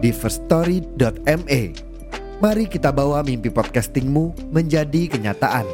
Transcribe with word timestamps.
di 0.00 0.08
firststory.me. 0.16 1.62
Mari 2.40 2.64
kita 2.72 2.88
bawa 2.88 3.20
mimpi 3.20 3.52
podcastingmu 3.52 4.48
menjadi 4.48 5.12
kenyataan. 5.12 5.68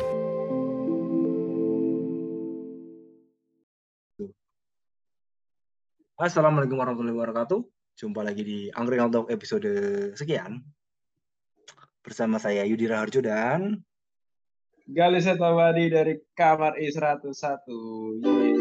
Assalamualaikum 6.18 6.74
warahmatullahi 6.74 7.14
wabarakatuh. 7.14 7.60
Jumpa 7.94 8.26
lagi 8.26 8.42
di 8.42 8.58
Angkringan 8.74 9.14
Talk 9.14 9.30
episode 9.30 9.70
sekian. 10.18 10.58
Bersama 12.02 12.42
saya 12.42 12.66
Yudi 12.66 12.90
Raharjo 12.90 13.22
dan 13.22 13.78
Gali 14.90 15.22
Setawadi 15.22 15.86
dari 15.86 16.18
kamar 16.34 16.74
I101. 16.82 17.62
Yeay. 18.26 18.54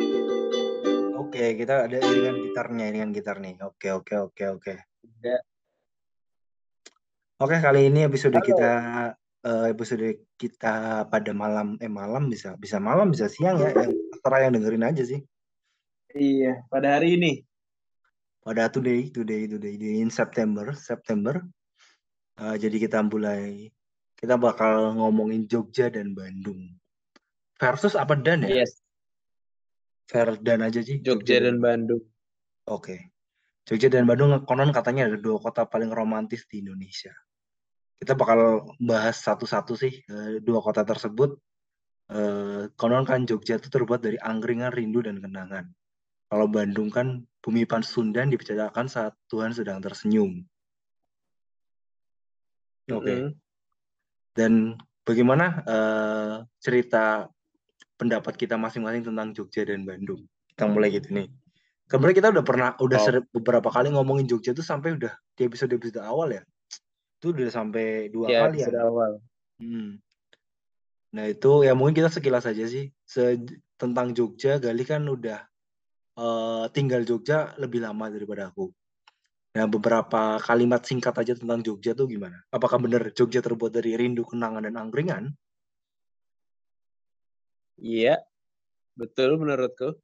Oke, 1.26 1.58
kita 1.58 1.90
ada 1.90 1.98
iringan 1.98 2.38
gitarnya, 2.54 2.86
iringan 2.94 3.12
gitar 3.18 3.42
nih. 3.42 3.58
Oke, 3.66 3.90
oke, 3.98 4.14
oke, 4.30 4.46
oke. 4.62 4.74
Ya. 5.26 5.42
Oke, 7.36 7.60
kali 7.60 7.92
ini 7.92 8.08
episode 8.08 8.40
Halo. 8.40 8.48
kita 8.48 8.72
eh, 9.44 9.66
episode 9.76 10.08
kita 10.40 11.04
pada 11.12 11.36
malam 11.36 11.76
eh 11.84 11.92
malam 11.92 12.32
bisa 12.32 12.56
bisa 12.56 12.80
malam 12.80 13.12
bisa 13.12 13.28
siang 13.28 13.60
ya. 13.60 13.76
Yang 13.76 13.92
terserah 14.16 14.40
yang 14.48 14.54
dengerin 14.56 14.88
aja 14.88 15.04
sih. 15.04 15.20
Iya, 16.16 16.64
pada 16.72 16.96
hari 16.96 17.20
ini. 17.20 17.44
Pada 18.40 18.72
today, 18.72 19.12
today, 19.12 19.52
today 19.52 19.76
di 19.76 20.00
in 20.00 20.08
September, 20.08 20.72
September. 20.80 21.44
Eh, 22.40 22.56
jadi 22.56 22.80
kita 22.80 23.04
mulai 23.04 23.68
kita 24.16 24.40
bakal 24.40 24.96
ngomongin 24.96 25.44
Jogja 25.44 25.92
dan 25.92 26.16
Bandung. 26.16 26.72
Versus 27.60 28.00
apa 28.00 28.16
dan 28.16 28.48
ya? 28.48 28.64
Yes, 28.64 28.80
Ver 30.08 30.40
dan 30.40 30.64
aja 30.64 30.80
sih. 30.80 31.04
Jogja 31.04 31.44
dan 31.44 31.60
Bandung. 31.60 32.00
Oke. 32.64 33.12
Jogja 33.66 33.90
dan 33.90 34.06
Bandung 34.06 34.30
konon 34.46 34.70
katanya 34.70 35.10
ada 35.10 35.18
dua 35.18 35.42
kota 35.42 35.66
paling 35.66 35.90
romantis 35.90 36.46
di 36.46 36.62
Indonesia. 36.62 37.10
Kita 37.98 38.14
bakal 38.14 38.70
bahas 38.78 39.18
satu-satu 39.26 39.74
sih 39.74 40.06
eh, 40.06 40.38
dua 40.38 40.62
kota 40.62 40.86
tersebut. 40.86 41.34
Eh, 42.14 42.70
konon 42.78 43.10
kan 43.10 43.26
Jogja 43.26 43.58
itu 43.58 43.66
terbuat 43.74 44.06
dari 44.06 44.22
angkringan, 44.22 44.70
rindu, 44.70 45.02
dan 45.02 45.18
kenangan. 45.18 45.66
Kalau 46.30 46.46
Bandung 46.46 46.94
kan 46.94 47.26
bumi 47.42 47.66
Pasundan 47.66 48.30
dibicarakan 48.30 48.86
saat 48.86 49.18
Tuhan 49.26 49.58
sedang 49.58 49.82
tersenyum. 49.82 50.46
Oke. 52.94 53.10
Mm-mm. 53.10 53.34
Dan 54.38 54.78
bagaimana 55.02 55.66
eh, 55.66 56.36
cerita 56.62 57.26
pendapat 57.98 58.38
kita 58.38 58.62
masing-masing 58.62 59.10
tentang 59.10 59.34
Jogja 59.34 59.66
dan 59.66 59.82
Bandung? 59.90 60.22
Kita 60.54 60.70
mulai 60.70 60.94
gitu 60.94 61.10
nih. 61.18 61.34
Kemarin 61.86 62.18
kita 62.18 62.34
udah 62.34 62.42
pernah, 62.46 62.70
udah 62.82 62.98
Oh. 62.98 63.22
beberapa 63.30 63.70
kali 63.70 63.94
ngomongin 63.94 64.26
Jogja 64.26 64.58
tuh 64.58 64.66
sampai 64.66 64.98
udah 64.98 65.14
di 65.38 65.42
episode-episode 65.46 66.02
awal 66.02 66.34
ya. 66.34 66.42
Itu 67.22 67.30
udah 67.30 67.46
sampai 67.54 68.10
dua 68.10 68.26
Ya, 68.26 68.40
kali 68.50 68.58
ya. 68.62 68.68
episode 68.68 68.82
awal. 68.82 69.12
Hmm. 69.62 70.02
Nah 71.14 71.26
itu 71.30 71.52
ya 71.62 71.78
mungkin 71.78 71.94
kita 72.02 72.10
sekilas 72.10 72.50
aja 72.50 72.66
sih. 72.66 72.90
Se 73.06 73.38
tentang 73.78 74.12
Jogja, 74.18 74.58
Gali 74.58 74.82
kan 74.82 75.06
udah 75.06 75.46
eh, 76.16 76.66
tinggal 76.74 77.06
Jogja 77.06 77.54
lebih 77.62 77.84
lama 77.86 78.10
daripada 78.10 78.50
aku. 78.50 78.74
Nah 79.56 79.68
beberapa 79.70 80.36
kalimat 80.42 80.84
singkat 80.84 81.16
aja 81.16 81.38
tentang 81.38 81.62
Jogja 81.62 81.94
tuh 81.96 82.10
gimana? 82.10 82.42
Apakah 82.52 82.82
benar 82.82 83.14
Jogja 83.14 83.40
terbuat 83.40 83.72
dari 83.72 83.94
rindu, 83.96 84.26
kenangan, 84.28 84.64
dan 84.66 84.76
angkringan? 84.76 85.32
Iya, 87.76 88.24
betul 88.96 89.36
menurutku. 89.36 90.00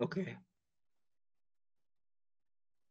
Oke. 0.00 0.36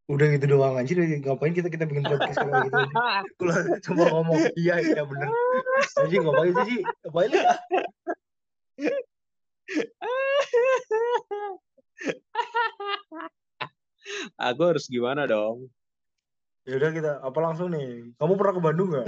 Udah 0.10 0.28
gitu 0.34 0.46
doang 0.50 0.80
anjir 0.80 0.98
ngapain 1.02 1.54
kita 1.54 1.70
kita 1.70 1.86
bikin 1.86 2.04
podcast 2.08 2.38
kalau 2.42 2.66
gitu. 2.66 2.82
Kalau 3.38 3.56
cuma 3.86 4.04
ngomong 4.10 4.42
iya 4.58 4.82
iya 4.82 5.04
bener. 5.06 5.30
Jadi 6.02 6.16
ngapain 6.22 6.54
sih 6.54 6.66
sih? 6.66 6.80
Ngapain 7.06 7.32
lah? 7.36 7.58
Aku 14.50 14.62
harus 14.66 14.90
gimana 14.90 15.30
dong? 15.30 15.70
Ya 16.66 16.78
udah 16.78 16.90
kita 16.94 17.12
apa 17.26 17.40
langsung 17.42 17.74
nih. 17.74 18.14
Kamu 18.18 18.38
pernah 18.38 18.54
ke 18.54 18.62
Bandung 18.62 18.90
nggak? 18.94 19.06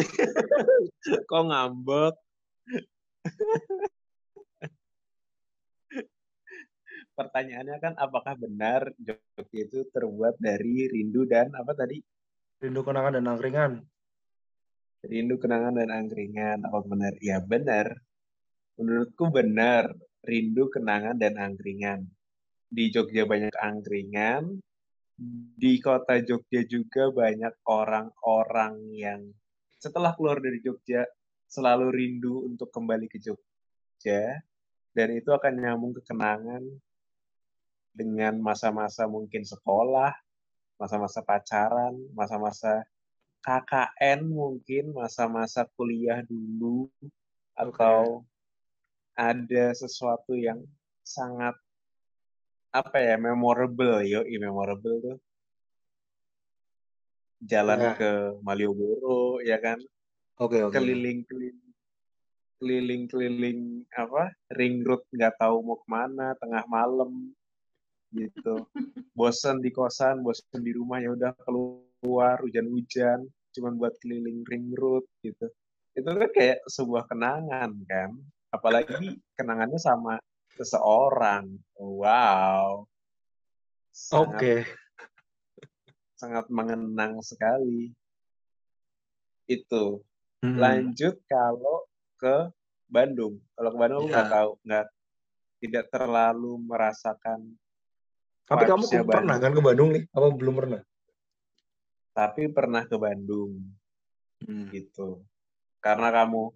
Kok 1.29 1.43
ngambek? 1.49 2.13
Pertanyaannya 7.13 7.77
kan 7.77 7.93
apakah 7.97 8.33
benar 8.33 8.89
Jogja 8.97 9.59
itu 9.69 9.85
terbuat 9.93 10.41
dari 10.41 10.89
rindu 10.89 11.29
dan 11.29 11.53
apa 11.53 11.77
tadi? 11.77 12.01
Rindu 12.63 12.81
kenangan 12.81 13.19
dan 13.19 13.25
angkringan. 13.29 13.73
Rindu, 15.03 15.35
kenangan, 15.35 15.75
dan 15.75 15.91
angkringan. 15.91 16.63
Apa 16.63 16.79
benar? 16.87 17.11
Ya 17.19 17.43
benar. 17.43 17.91
Menurutku 18.79 19.27
benar. 19.27 19.91
Rindu, 20.23 20.71
kenangan, 20.71 21.19
dan 21.19 21.35
angkringan. 21.35 22.07
Di 22.71 22.87
Jogja 22.87 23.27
banyak 23.27 23.51
angkringan. 23.51 24.63
Di 25.59 25.83
kota 25.83 26.23
Jogja 26.23 26.63
juga 26.63 27.11
banyak 27.11 27.67
orang-orang 27.67 28.95
yang 28.95 29.21
setelah 29.75 30.15
keluar 30.15 30.39
dari 30.39 30.63
Jogja 30.63 31.03
selalu 31.51 31.91
rindu 31.91 32.47
untuk 32.47 32.71
kembali 32.71 33.11
ke 33.11 33.19
Jogja. 33.19 34.39
Dan 34.95 35.19
itu 35.19 35.35
akan 35.35 35.53
nyambung 35.59 35.91
ke 35.99 36.01
kenangan 36.07 36.63
dengan 37.93 38.41
masa-masa 38.41 39.05
mungkin 39.05 39.45
sekolah, 39.45 40.11
masa-masa 40.81 41.21
pacaran, 41.21 41.93
masa-masa 42.17 42.83
KKN 43.43 44.25
mungkin 44.27 44.95
masa-masa 44.95 45.67
kuliah 45.77 46.23
dulu 46.25 46.89
atau 47.53 48.23
ada 49.13 49.65
sesuatu 49.77 50.33
yang 50.33 50.63
sangat 51.05 51.53
apa 52.73 52.97
ya 52.97 53.19
memorable 53.21 54.01
yo 54.01 54.25
memorable 54.25 54.97
tuh 55.03 55.17
jalan 57.43 57.77
Ya. 57.83 57.93
ke 57.99 58.11
Malioboro 58.41 59.43
ya 59.43 59.59
kan 59.59 59.77
Oke 60.39 60.63
oke. 60.63 60.73
keliling 60.73 61.21
keliling 61.27 61.59
keliling 62.57 63.03
keliling 63.11 63.59
apa 63.91 64.31
ring 64.55 64.81
road 64.87 65.03
nggak 65.11 65.35
tahu 65.35 65.61
mau 65.61 65.77
ke 65.77 65.87
mana 65.91 66.33
tengah 66.39 66.63
malam 66.71 67.35
gitu. 68.13 68.65
Bosan 69.13 69.59
di 69.59 69.69
kosan 69.69 70.21
bosan 70.21 70.61
di 70.61 70.71
rumah 70.71 71.01
ya 71.01 71.13
udah 71.13 71.33
keluar 71.43 72.37
hujan-hujan 72.41 73.25
cuman 73.53 73.77
buat 73.77 73.93
keliling 74.01 74.41
ring 74.45 74.73
road 74.73 75.05
gitu. 75.21 75.49
Itu 75.93 76.09
kan 76.09 76.29
kayak 76.33 76.65
sebuah 76.65 77.05
kenangan 77.05 77.73
kan? 77.85 78.09
Apalagi 78.49 79.17
kenangannya 79.37 79.77
sama 79.77 80.17
seseorang. 80.57 81.49
Wow. 81.77 82.85
Oke. 84.13 84.65
sangat 86.13 86.47
mengenang 86.47 87.19
sekali. 87.19 87.91
Itu. 89.45 89.99
Hmm. 90.43 90.59
lanjut 90.59 91.19
kalau 91.23 91.87
ke 92.19 92.51
Bandung. 92.91 93.39
Kalau 93.55 93.69
ke 93.71 93.77
Bandung 93.79 93.97
aku 94.03 94.09
nggak 94.11 94.27
Ya. 94.27 94.33
tahu 94.35 94.49
nggak 94.67 94.87
tidak 95.63 95.85
terlalu 95.87 96.51
merasakan 96.59 97.39
Tapi 98.43 98.63
kamu 98.65 98.83
pernah 99.05 99.37
kan 99.37 99.49
Bandung. 99.49 99.55
ke 99.55 99.61
Bandung 99.63 99.89
nih? 99.91 100.03
Apa 100.09 100.27
belum 100.29 100.55
pernah? 100.55 100.81
tapi 102.13 102.45
pernah 102.45 102.85
ke 102.85 102.93
Bandung 102.93 103.57
Hmm. 104.37 104.69
gitu 104.69 105.25
karena 105.79 106.13
kamu 106.13 106.53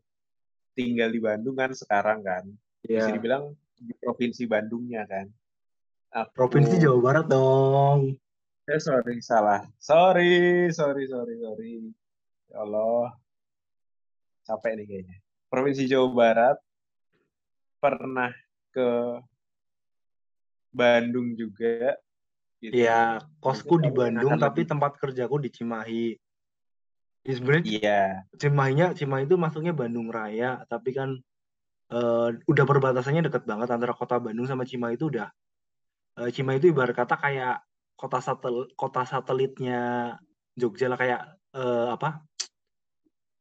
tinggal 0.75 1.09
di 1.09 1.17
Bandung 1.17 1.57
kan 1.57 1.73
sekarang 1.73 2.21
kan 2.21 2.45
bisa 2.77 3.09
Ya. 3.09 3.15
dibilang 3.15 3.57
di 3.73 3.89
provinsi 3.95 4.45
Bandungnya 4.45 5.09
kan 5.09 5.25
aku 6.13 6.29
Provinsi 6.35 6.77
Jawa 6.77 6.99
Barat 7.01 7.25
dong. 7.25 8.13
eh 8.63 8.77
sorry 8.77 9.17
salah 9.17 9.65
sorry 9.81 10.69
sorry 10.69 11.09
sorry 11.09 11.35
sorry 11.39 11.89
ya 12.45 12.61
Allah 12.61 13.17
capek 14.43 14.77
nih 14.77 14.85
kayaknya 14.85 15.17
provinsi 15.47 15.89
Jawa 15.89 16.09
Barat 16.11 16.57
pernah 17.77 18.29
ke 18.69 18.89
Bandung 20.73 21.33
juga 21.37 21.95
gitu 22.57 22.73
Iya, 22.73 23.21
kosku 23.37 23.77
di 23.77 23.89
Bandung 23.93 24.35
tapi 24.41 24.65
lebih- 24.65 24.69
tempat 24.73 24.91
kerjaku 24.97 25.37
di 25.45 25.49
Cimahi. 25.53 26.05
Ya, 27.27 27.33
sebenarnya 27.37 27.65
Iya. 27.67 28.01
Cimahinya 28.39 28.87
Cimahi 28.97 29.27
itu 29.27 29.35
masuknya 29.37 29.73
Bandung 29.75 30.09
Raya, 30.09 30.63
tapi 30.65 30.95
kan 30.95 31.19
eh, 31.87 32.29
udah 32.51 32.65
perbatasannya 32.67 33.31
deket 33.31 33.47
banget 33.47 33.71
antara 33.71 33.95
kota 33.95 34.19
Bandung 34.19 34.43
sama 34.43 34.67
Cimahi 34.67 34.99
itu 34.99 35.07
udah 35.07 35.31
eh, 36.19 36.29
Cimahi 36.35 36.59
itu 36.59 36.75
ibarat 36.75 36.91
kata 36.91 37.15
kayak 37.15 37.63
kota 37.95 38.19
satel 38.19 38.67
kota 38.75 39.07
satelitnya 39.07 40.15
Jogja 40.59 40.91
lah 40.91 40.99
kayak 40.99 41.21
eh, 41.55 41.87
apa? 41.95 42.27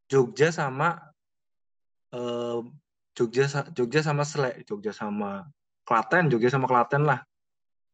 Jogja 0.06 0.54
sama 0.54 0.98
eh, 2.14 2.60
Jogja 3.16 3.48
Jogja 3.74 4.00
sama 4.04 4.22
Sele, 4.22 4.62
Jogja 4.62 4.92
sama 4.94 5.48
Klaten, 5.86 6.26
Jogja 6.28 6.50
sama 6.50 6.66
Klaten 6.66 7.06
lah. 7.06 7.22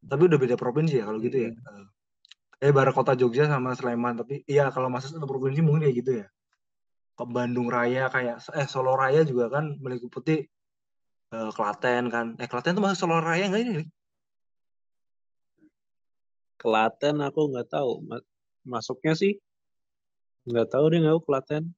Tapi 0.02 0.22
udah 0.26 0.38
beda 0.40 0.56
provinsi 0.56 0.98
ya 0.98 1.04
kalau 1.06 1.20
gitu 1.20 1.38
ya. 1.46 1.52
Eh, 1.52 1.84
Eh, 2.62 2.70
ibarat 2.70 2.94
kota 2.94 3.18
Jogja 3.18 3.50
sama 3.50 3.74
Sleman, 3.74 4.14
tapi 4.22 4.46
iya 4.46 4.70
kalau 4.70 4.86
masuk 4.86 5.18
satu 5.18 5.26
provinsi 5.26 5.66
mungkin 5.66 5.82
kayak 5.82 5.96
gitu 5.98 6.12
ya. 6.22 6.26
Ke 7.18 7.24
Bandung 7.26 7.66
Raya 7.66 8.06
kayak 8.06 8.38
eh 8.54 8.66
Solo 8.70 8.94
Raya 8.94 9.26
juga 9.26 9.50
kan 9.50 9.74
meliputi 9.82 10.46
eh, 11.34 11.50
Klaten 11.58 12.06
kan. 12.06 12.38
Eh 12.38 12.46
Klaten 12.46 12.78
tuh 12.78 12.82
masuk 12.86 12.98
Solo 13.02 13.18
Raya 13.18 13.50
nggak 13.50 13.62
ini? 13.66 13.82
Klaten 16.54 17.18
aku 17.18 17.50
nggak 17.50 17.66
tahu. 17.66 18.06
Ma- 18.06 18.26
Masuknya 18.62 19.18
sih 19.18 19.42
nggak 20.46 20.70
tahu 20.70 20.84
deh 20.94 21.02
nggak 21.02 21.18
Klaten. 21.26 21.74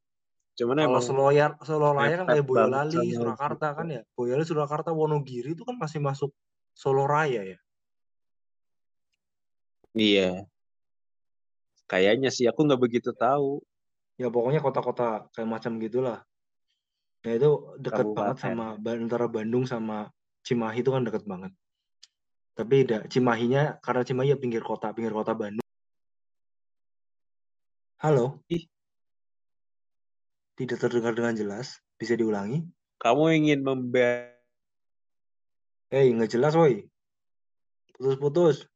Cuman 0.54 0.78
Kalau 0.78 0.86
emang 0.86 1.02
Solo 1.02 1.22
Raya, 1.26 1.46
Solo 1.66 1.88
Raya 1.90 2.14
kan 2.22 2.26
kayak 2.30 2.46
Boyolali, 2.46 3.10
Surakarta 3.10 3.66
kan 3.74 3.86
ya. 3.90 4.02
Boyolali, 4.14 4.46
Surakarta, 4.46 4.90
Wonogiri 4.94 5.58
itu 5.58 5.66
kan 5.66 5.74
masih 5.74 5.98
masuk 5.98 6.30
Solo 6.70 7.10
Raya 7.10 7.42
ya. 7.42 7.58
Iya. 9.94 10.46
Kayaknya 11.90 12.30
sih 12.30 12.46
aku 12.46 12.64
nggak 12.64 12.80
begitu 12.80 13.10
tahu 13.14 13.62
Ya 14.14 14.30
pokoknya 14.30 14.62
kota-kota 14.62 15.26
kayak 15.34 15.48
macam 15.50 15.82
gitulah. 15.82 16.22
Ya 17.26 17.34
itu 17.34 17.74
deket 17.82 18.06
banget 18.14 18.36
sama 18.38 18.78
antara 18.78 19.26
Bandung 19.26 19.66
sama 19.66 20.12
Cimahi 20.46 20.86
itu 20.86 20.90
kan 20.94 21.02
deket 21.02 21.26
banget. 21.26 21.50
Tapi 22.54 22.86
da, 22.86 23.02
Cimahinya 23.10 23.82
karena 23.82 24.06
Cimahi 24.06 24.30
ya 24.30 24.38
pinggir 24.38 24.62
kota, 24.62 24.94
pinggir 24.94 25.10
kota 25.10 25.34
Bandung. 25.34 25.66
Halo, 27.98 28.44
Ih, 28.52 28.68
tidak 30.58 30.78
terdengar 30.82 31.12
dengan 31.14 31.34
jelas. 31.34 31.78
Bisa 31.98 32.18
diulangi? 32.18 32.66
kamu 33.04 33.24
ingin 33.36 33.60
membela 33.60 34.32
Hei, 35.92 36.10
nggak 36.10 36.32
jelas, 36.34 36.58
woi. 36.58 36.90
Putus-putus. 37.94 38.66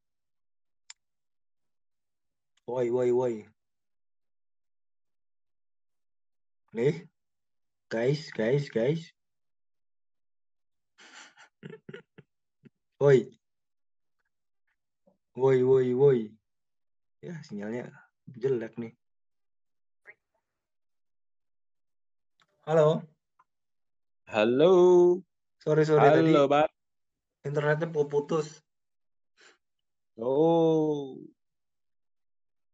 Woi, 2.63 2.87
woi, 2.87 3.11
woi. 3.11 3.33
Nih, 6.71 6.95
guys, 7.91 8.31
guys, 8.31 8.71
guys. 8.71 9.11
Woi, 13.03 13.27
woi, 15.35 15.59
woi, 15.59 15.87
woi. 15.91 16.19
Ya, 17.19 17.35
sinyalnya 17.43 17.91
jelek 18.31 18.79
nih. 18.79 18.95
Halo, 22.67 23.07
Halo, 24.27 24.75
sorry, 25.63 25.87
sorry 25.87 26.11
tadi 26.11 26.35
halo, 26.35 26.43
Bang. 26.51 26.67
internetnya 27.47 27.87
putus 27.87 28.59
Oh, 30.19 31.15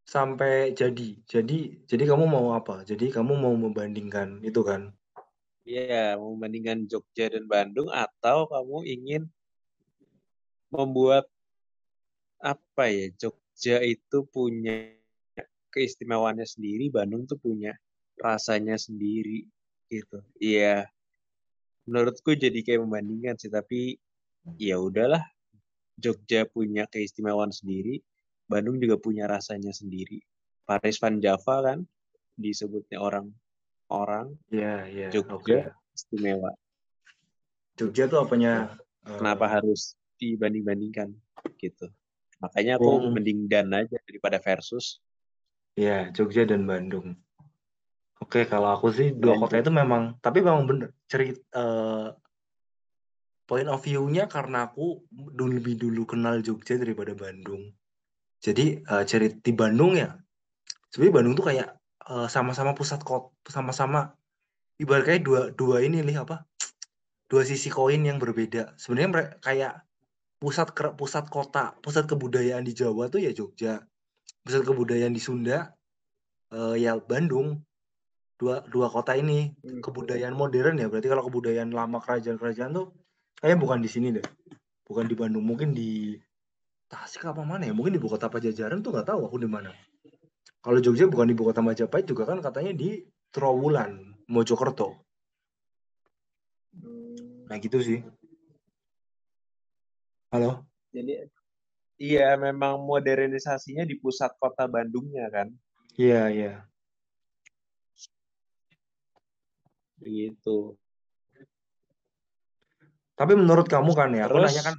sampai 0.10 0.74
jadi. 0.74 1.22
Jadi, 1.30 1.86
jadi 1.86 2.04
kamu 2.10 2.26
mau 2.26 2.58
apa? 2.58 2.82
Jadi 2.82 3.14
kamu 3.14 3.38
mau 3.38 3.54
membandingkan 3.54 4.42
itu 4.42 4.66
kan? 4.66 4.90
iya, 5.70 6.18
mau 6.18 6.34
membandingkan 6.34 6.90
Jogja 6.90 7.30
dan 7.30 7.46
Bandung 7.46 7.94
atau 7.94 8.50
kamu 8.50 8.90
ingin 8.90 9.22
membuat 10.74 11.30
apa 12.42 12.90
ya? 12.90 13.14
Jogja 13.22 13.86
itu 13.86 14.26
punya 14.34 14.98
keistimewaannya 15.70 16.50
sendiri, 16.50 16.90
Bandung 16.90 17.30
tuh 17.30 17.38
punya 17.38 17.78
rasanya 18.18 18.82
sendiri 18.82 19.46
gitu. 19.88 20.22
Iya, 20.38 20.90
menurutku 21.86 22.34
jadi 22.34 22.60
kayak 22.62 22.82
membandingkan 22.82 23.36
sih, 23.38 23.50
tapi 23.50 23.98
ya 24.58 24.78
udahlah. 24.82 25.22
Jogja 25.96 26.44
punya 26.44 26.84
keistimewaan 26.92 27.56
sendiri, 27.56 28.04
Bandung 28.52 28.84
juga 28.84 29.00
punya 29.00 29.32
rasanya 29.32 29.72
sendiri. 29.72 30.20
Paris 30.68 31.00
Van 31.00 31.24
Java 31.24 31.64
kan 31.64 31.80
disebutnya 32.36 33.00
orang-orang 33.00 34.36
Iya, 34.52 34.74
iya, 34.92 35.08
oke. 35.24 35.48
Jogja 35.48 35.72
istimewa. 35.96 36.52
Jogja 37.80 38.12
tuh 38.12 38.28
apanya? 38.28 38.76
eh, 39.08 39.16
Kenapa 39.16 39.48
harus 39.48 39.96
dibanding-bandingkan 40.20 41.16
gitu? 41.64 41.88
Makanya 42.44 42.76
aku 42.76 42.92
Oh. 42.92 43.12
mending 43.12 43.48
dan 43.48 43.72
aja 43.72 43.96
daripada 44.04 44.36
versus. 44.44 45.00
Ya, 45.80 46.12
Jogja 46.12 46.44
dan 46.44 46.68
Bandung. 46.68 47.16
Oke, 48.24 48.48
kalau 48.48 48.72
aku 48.72 48.92
sih 48.96 49.12
dua 49.12 49.36
Dan 49.36 49.42
kota 49.44 49.56
itu 49.60 49.72
memang, 49.72 50.16
tapi 50.24 50.40
memang 50.40 50.64
bener 50.64 50.90
cerita 51.06 51.66
point 53.46 53.70
of 53.70 53.80
view-nya 53.82 54.26
karena 54.26 54.70
aku 54.70 55.06
dulu 55.14 55.62
lebih 55.62 55.78
dulu 55.78 56.04
kenal 56.10 56.42
Jogja 56.42 56.76
daripada 56.82 57.14
Bandung. 57.14 57.72
Jadi 58.42 58.82
eh, 58.82 59.04
cerita 59.06 59.38
di 59.42 59.54
Bandung 59.54 59.98
ya, 59.98 60.18
sebenarnya 60.90 61.16
Bandung 61.22 61.34
tuh 61.38 61.46
kayak 61.54 61.70
eh, 62.10 62.28
sama-sama 62.30 62.74
pusat 62.74 63.02
kota, 63.06 63.32
sama-sama 63.50 64.14
ibarat 64.82 65.06
kayak 65.06 65.22
dua 65.24 65.42
dua 65.54 65.86
ini 65.86 66.02
nih 66.02 66.22
apa? 66.26 66.44
Dua 67.26 67.42
sisi 67.42 67.74
koin 67.74 68.06
yang 68.06 68.22
berbeda. 68.22 68.78
Sebenarnya 68.78 69.10
mereka 69.10 69.34
kayak 69.42 69.74
pusat 70.38 70.70
ke- 70.78 70.94
pusat 70.94 71.26
kota, 71.26 71.74
pusat 71.82 72.06
kebudayaan 72.06 72.62
di 72.62 72.78
Jawa 72.78 73.10
tuh 73.10 73.18
ya 73.18 73.34
Jogja. 73.34 73.82
Pusat 74.46 74.62
kebudayaan 74.62 75.10
di 75.10 75.18
Sunda 75.18 75.74
eh, 76.54 76.76
ya 76.86 76.94
Bandung. 77.02 77.66
Dua 78.36 78.60
dua 78.68 78.92
kota 78.92 79.16
ini 79.16 79.56
kebudayaan 79.64 80.36
modern 80.36 80.76
ya. 80.76 80.92
Berarti 80.92 81.08
kalau 81.08 81.24
kebudayaan 81.24 81.72
lama 81.72 82.04
kerajaan-kerajaan 82.04 82.72
tuh 82.76 82.92
kayaknya 83.40 83.60
bukan 83.60 83.80
di 83.80 83.90
sini 83.90 84.08
deh. 84.12 84.26
Bukan 84.86 85.10
di 85.10 85.16
Bandung, 85.18 85.42
mungkin 85.42 85.74
di 85.74 86.14
Tasik 86.86 87.26
apa 87.26 87.42
mana 87.42 87.66
ya? 87.66 87.74
Mungkin 87.74 87.98
di 87.98 88.00
ibu 88.00 88.06
kota 88.06 88.30
Pajajaran 88.30 88.86
tuh 88.86 88.94
nggak 88.94 89.10
tahu 89.10 89.26
aku 89.26 89.42
di 89.42 89.50
mana. 89.50 89.74
Kalau 90.62 90.78
Jogja 90.78 91.10
bukan 91.10 91.26
di 91.26 91.34
ibu 91.34 91.50
kota 91.50 91.66
Majapahit 91.66 92.06
juga 92.06 92.30
kan 92.30 92.38
katanya 92.42 92.78
di 92.78 93.02
Trowulan, 93.34 94.16
Mojokerto. 94.30 94.94
Nah 97.50 97.58
gitu 97.58 97.82
sih. 97.82 98.06
Halo? 100.30 100.68
Jadi 100.94 101.26
iya 101.98 102.38
memang 102.38 102.80
modernisasinya 102.86 103.84
di 103.88 103.98
pusat 103.98 104.38
kota 104.38 104.70
Bandungnya 104.70 105.26
kan. 105.34 105.48
Iya, 105.98 106.30
iya. 106.30 106.54
Gitu. 110.02 110.76
Tapi 113.16 113.34
menurut 113.36 113.68
kamu 113.72 113.92
kan 113.96 114.12
ya, 114.12 114.28
aku 114.28 114.44
Terus 114.44 114.52
nanya 114.52 114.64
kan, 114.68 114.76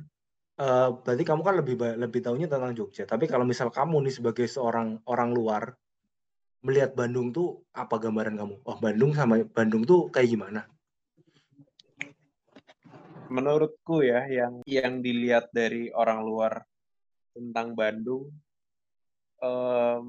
eh, 0.61 0.89
berarti 1.01 1.25
kamu 1.25 1.41
kan 1.41 1.55
lebih 1.57 1.75
lebih 1.97 2.21
tahunya 2.21 2.49
tentang 2.53 2.73
Jogja. 2.77 3.09
Tapi 3.09 3.25
kalau 3.25 3.49
misal 3.49 3.73
kamu 3.73 4.05
nih 4.05 4.15
sebagai 4.21 4.45
seorang 4.45 5.01
orang 5.09 5.33
luar 5.33 5.73
melihat 6.61 6.93
Bandung 6.93 7.33
tuh 7.33 7.65
apa 7.73 7.97
gambaran 7.97 8.37
kamu? 8.37 8.55
Oh 8.69 8.77
Bandung 8.77 9.17
sama 9.17 9.41
Bandung 9.49 9.89
tuh 9.89 10.13
kayak 10.13 10.29
gimana? 10.29 10.69
menurutku 13.29 14.07
ya 14.07 14.27
yang 14.31 14.63
yang 14.67 15.03
dilihat 15.03 15.51
dari 15.51 15.91
orang 15.91 16.23
luar 16.23 16.63
tentang 17.35 17.75
Bandung 17.77 18.31
em, 19.43 20.07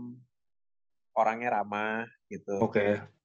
orangnya 1.18 1.50
ramah 1.62 2.06
gitu. 2.30 2.62
Oke. 2.62 3.02
Terus 3.02 3.17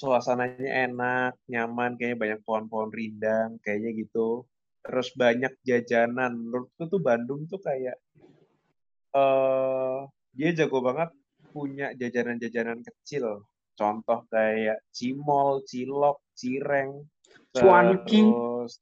suasananya 0.00 0.88
enak, 0.88 1.32
nyaman, 1.52 2.00
kayaknya 2.00 2.16
banyak 2.16 2.40
pohon-pohon 2.48 2.88
rindang, 2.88 3.60
kayaknya 3.60 3.90
gitu. 4.00 4.48
Terus 4.80 5.12
banyak 5.12 5.52
jajanan. 5.60 6.32
Menurutku 6.40 6.88
tuh 6.88 7.00
Bandung 7.04 7.44
tuh 7.44 7.60
kayak 7.60 8.00
eh 9.12 9.98
dia 10.32 10.50
jago 10.56 10.80
banget 10.80 11.12
punya 11.52 11.92
jajanan-jajanan 11.92 12.80
kecil. 12.80 13.44
Contoh 13.76 14.24
kayak 14.32 14.80
cimol, 14.92 15.60
cilok, 15.68 16.24
cireng, 16.32 17.04
Cuanki. 17.52 18.24
terus 18.24 18.80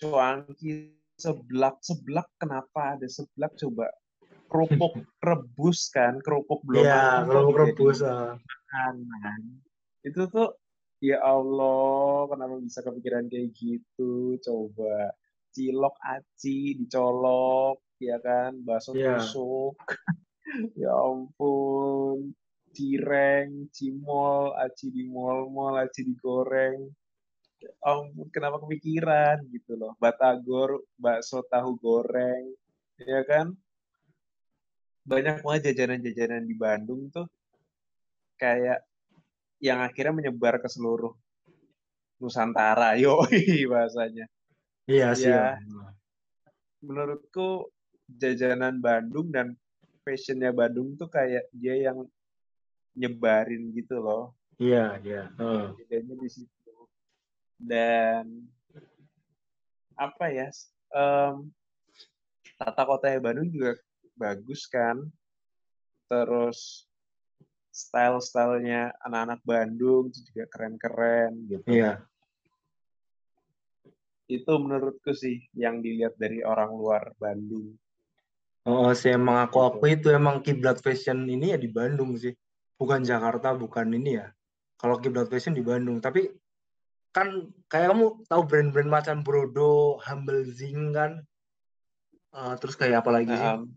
cuanki, 0.00 0.94
seblak. 1.14 1.78
Seblak 1.82 2.26
kenapa 2.40 2.98
ada 2.98 3.06
seblak 3.06 3.54
coba? 3.54 3.86
Kerupuk 4.46 4.94
rebus 5.26 5.90
kan, 5.90 6.18
kerupuk 6.22 6.62
belum 6.66 6.82
Iya, 6.86 7.26
kok 7.26 7.50
rebus. 7.54 7.98
ah. 8.02 8.34
makanan. 8.38 9.42
Itu 10.06 10.30
tuh 10.30 10.54
ya 11.02 11.18
Allah, 11.18 12.30
kenapa 12.30 12.62
bisa 12.62 12.78
kepikiran 12.86 13.26
kayak 13.26 13.50
gitu? 13.58 14.38
Coba 14.38 15.10
cilok 15.50 15.98
aci 15.98 16.78
dicolok, 16.78 17.82
ya 17.98 18.22
kan, 18.22 18.54
bakso 18.62 18.94
Iya. 18.94 19.18
tusuk. 19.18 19.74
Ya 20.78 20.94
ampun. 20.94 22.30
Cireng, 22.70 23.66
cimol, 23.74 24.54
aci 24.54 24.94
di 24.94 25.02
mall-mall, 25.10 25.82
aci 25.82 26.06
digoreng. 26.06 26.86
Ya 27.58 27.72
ampun, 27.82 28.30
kenapa 28.30 28.62
kepikiran 28.62 29.42
gitu 29.50 29.74
loh. 29.74 29.98
Batagor, 29.98 30.86
bakso 30.94 31.42
tahu 31.50 31.74
goreng. 31.82 32.54
Ya 33.02 33.26
kan? 33.26 33.58
Banyak 35.02 35.42
banget 35.42 35.74
jajanan-jajanan 35.74 36.46
di 36.46 36.54
Bandung 36.54 37.10
tuh 37.10 37.26
kayak 38.38 38.86
yang 39.60 39.80
akhirnya 39.80 40.12
menyebar 40.12 40.60
ke 40.60 40.68
seluruh 40.68 41.12
Nusantara. 42.20 42.96
Yoi 43.02 43.64
bahasanya. 43.68 44.26
Iya 44.86 45.08
sih. 45.16 45.32
Ya. 45.32 45.58
Menurutku 46.80 47.72
jajanan 48.06 48.78
Bandung 48.78 49.34
dan 49.34 49.58
fashionnya 50.06 50.54
Bandung 50.54 50.94
tuh 50.94 51.10
kayak 51.10 51.50
dia 51.50 51.90
yang 51.90 52.06
nyebarin 52.94 53.74
gitu 53.74 53.98
loh. 53.98 54.32
Iya, 54.56 54.96
iya. 55.04 55.28
Bedanya 55.76 56.14
di 56.16 56.28
situ. 56.30 56.76
Dan 57.58 58.46
apa 59.96 60.28
ya? 60.32 60.48
em, 60.96 61.50
tata 62.56 62.82
kotanya 62.86 63.20
Bandung 63.20 63.50
juga 63.50 63.76
bagus 64.16 64.64
kan. 64.70 65.02
Terus 66.06 66.85
style-stylenya 67.76 68.96
anak-anak 69.04 69.40
Bandung 69.44 70.08
itu 70.08 70.24
juga 70.32 70.48
keren-keren 70.48 71.32
gitu. 71.44 71.68
Iya. 71.68 72.00
Itu 74.24 74.56
menurutku 74.56 75.12
sih 75.12 75.44
yang 75.52 75.84
dilihat 75.84 76.16
dari 76.16 76.40
orang 76.40 76.72
luar 76.72 77.12
Bandung. 77.20 77.76
Oh, 78.66 78.90
sih 78.96 79.14
emang 79.14 79.46
aku 79.46 79.60
Gitu. 79.62 79.68
aku 79.68 79.84
itu 79.86 80.08
emang 80.10 80.42
kiblat 80.42 80.80
fashion 80.82 81.28
ini 81.28 81.54
ya 81.54 81.58
di 81.60 81.70
Bandung 81.70 82.16
sih. 82.16 82.32
Bukan 82.80 83.04
Jakarta, 83.04 83.52
bukan 83.54 83.92
ini 83.92 84.18
ya. 84.18 84.32
Kalau 84.80 84.98
kiblat 84.98 85.28
fashion 85.30 85.54
di 85.54 85.62
Bandung, 85.62 86.00
tapi 86.00 86.32
kan 87.14 87.48
kayak 87.70 87.94
kamu 87.94 88.06
tahu 88.28 88.42
brand-brand 88.44 88.90
macam 88.90 89.16
Brodo, 89.24 89.96
Humble 90.02 90.44
Zing 90.48 90.92
kan. 90.92 91.22
Eh, 92.36 92.54
terus 92.60 92.76
kayak 92.76 93.06
apa 93.06 93.10
lagi 93.14 93.32
sih? 93.32 93.48
Em, 93.48 93.72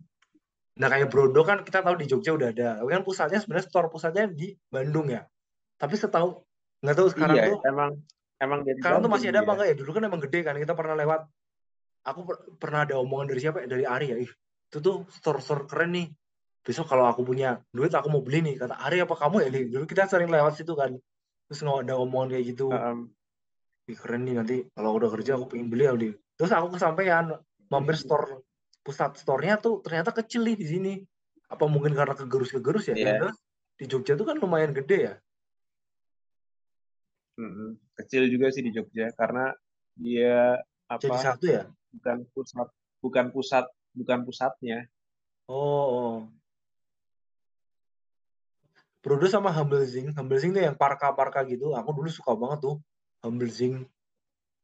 Nah, 0.80 0.88
kayak 0.88 1.12
Brodo 1.12 1.44
kan 1.44 1.68
kita 1.68 1.84
tahu 1.84 2.00
di 2.00 2.08
Jogja 2.08 2.32
udah 2.32 2.50
ada. 2.56 2.70
Tapi 2.80 2.90
kan 2.90 3.04
pusatnya 3.04 3.40
sebenarnya 3.44 3.68
store 3.68 3.92
pusatnya 3.92 4.32
di 4.32 4.56
Bandung 4.72 5.12
ya. 5.12 5.28
Tapi 5.76 6.00
setahu 6.00 6.40
nggak 6.80 6.96
tahu 6.96 7.08
sekarang 7.12 7.36
iya, 7.36 7.46
tuh 7.52 7.58
emang 7.68 7.92
emang 8.40 8.60
sekarang 8.64 9.04
tuh 9.04 9.12
masih 9.12 9.36
ada 9.36 9.44
apa 9.44 9.52
enggak 9.60 9.68
ya? 9.68 9.76
Dulu 9.76 9.92
kan 9.92 10.04
emang 10.08 10.22
gede 10.24 10.40
kan 10.48 10.56
kita 10.56 10.72
pernah 10.72 10.96
lewat. 10.96 11.28
Aku 12.08 12.24
per- 12.24 12.48
pernah 12.56 12.88
ada 12.88 12.96
omongan 12.96 13.36
dari 13.36 13.40
siapa? 13.44 13.60
ya? 13.64 13.68
Dari 13.68 13.84
Ari 13.84 14.08
ya. 14.16 14.18
Ih, 14.24 14.32
itu 14.72 14.78
tuh 14.80 15.04
store-store 15.12 15.68
keren 15.68 15.92
nih. 15.92 16.08
Besok 16.64 16.88
kalau 16.88 17.12
aku 17.12 17.28
punya 17.28 17.60
duit 17.76 17.92
aku 17.92 18.08
mau 18.08 18.24
beli 18.24 18.40
nih. 18.40 18.56
Kata 18.56 18.80
Ari 18.80 19.04
apa 19.04 19.20
kamu 19.20 19.44
ya? 19.44 19.48
Li? 19.52 19.62
Dulu 19.68 19.84
kita 19.84 20.08
sering 20.08 20.32
lewat 20.32 20.56
situ 20.56 20.80
kan. 20.80 20.96
Terus 21.52 21.60
nggak 21.60 21.92
ada 21.92 22.00
omongan 22.00 22.40
kayak 22.40 22.56
gitu. 22.56 22.72
Em, 22.72 23.12
Ih, 23.92 23.98
keren 24.00 24.24
nih 24.24 24.38
nanti 24.40 24.56
kalau 24.72 24.96
udah 24.96 25.12
kerja 25.12 25.36
aku 25.36 25.52
pengen 25.52 25.68
beli 25.68 25.84
ya 25.84 25.94
Li. 25.98 26.16
Terus 26.40 26.56
aku 26.56 26.80
kesampaian 26.80 27.36
mampir 27.68 28.00
store 28.00 28.48
pusat 28.90 29.22
store-nya 29.22 29.62
tuh 29.62 29.86
ternyata 29.86 30.10
kecil 30.10 30.42
nih 30.42 30.58
di 30.58 30.66
sini. 30.66 30.94
Apa 31.46 31.70
mungkin 31.70 31.94
karena 31.94 32.18
kegerus-kegerus 32.18 32.90
ya? 32.90 32.96
Iya. 32.98 33.06
Yang 33.06 33.18
jelas 33.22 33.38
di 33.78 33.86
Jogja 33.86 34.14
tuh 34.18 34.26
kan 34.26 34.36
lumayan 34.42 34.74
gede 34.74 34.98
ya. 34.98 35.14
Kecil 38.02 38.26
juga 38.34 38.50
sih 38.50 38.66
di 38.66 38.74
Jogja 38.74 39.14
karena 39.14 39.54
dia 39.94 40.58
Jadi 40.90 41.06
apa 41.06 41.16
satu 41.22 41.46
ya. 41.46 41.70
bukan 41.94 42.18
pusat 42.34 42.68
bukan 42.98 43.26
pusat 43.30 43.66
bukan 43.94 44.20
pusatnya. 44.26 44.90
Oh, 45.46 45.86
oh. 45.86 46.18
Brodo 49.00 49.30
sama 49.30 49.54
Humble 49.54 49.86
Zing. 49.86 50.12
Humble 50.18 50.42
Zing 50.42 50.52
tuh 50.52 50.66
yang 50.66 50.76
parka-parka 50.76 51.46
gitu. 51.46 51.78
Aku 51.78 51.94
dulu 51.94 52.10
suka 52.10 52.34
banget 52.34 52.66
tuh 52.66 52.76
Humble 53.22 53.54
Zing. 53.54 53.86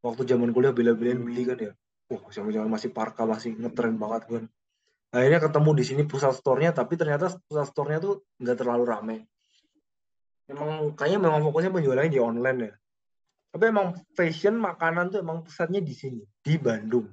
Waktu 0.02 0.28
zaman 0.28 0.52
kuliah 0.52 0.74
bela-belain 0.74 1.22
beli 1.22 1.46
kan 1.46 1.58
ya. 1.58 1.74
Wah, 2.06 2.22
zaman-zaman 2.30 2.70
masih 2.70 2.94
parka 2.94 3.26
masih 3.26 3.58
ngetren 3.58 3.98
banget 3.98 4.24
kan. 4.30 4.44
Akhirnya 5.10 5.42
ketemu 5.42 5.70
di 5.74 5.84
sini 5.88 6.02
pusat 6.06 6.36
store-nya, 6.38 6.76
tapi 6.76 7.00
ternyata 7.00 7.34
pusat 7.48 7.66
store-nya 7.72 8.00
tuh 8.04 8.22
nggak 8.38 8.58
terlalu 8.62 8.84
rame. 8.86 9.18
Emang 10.46 10.94
kayaknya 10.94 11.20
memang 11.26 11.42
fokusnya 11.50 11.74
penjualannya 11.74 12.12
di 12.14 12.22
online 12.22 12.60
ya. 12.62 12.74
Tapi 13.56 13.64
emang 13.72 13.88
fashion 14.14 14.60
makanan 14.60 15.16
tuh 15.16 15.20
emang 15.24 15.42
pusatnya 15.42 15.82
di 15.82 15.96
sini, 15.96 16.22
di 16.44 16.60
Bandung. 16.60 17.08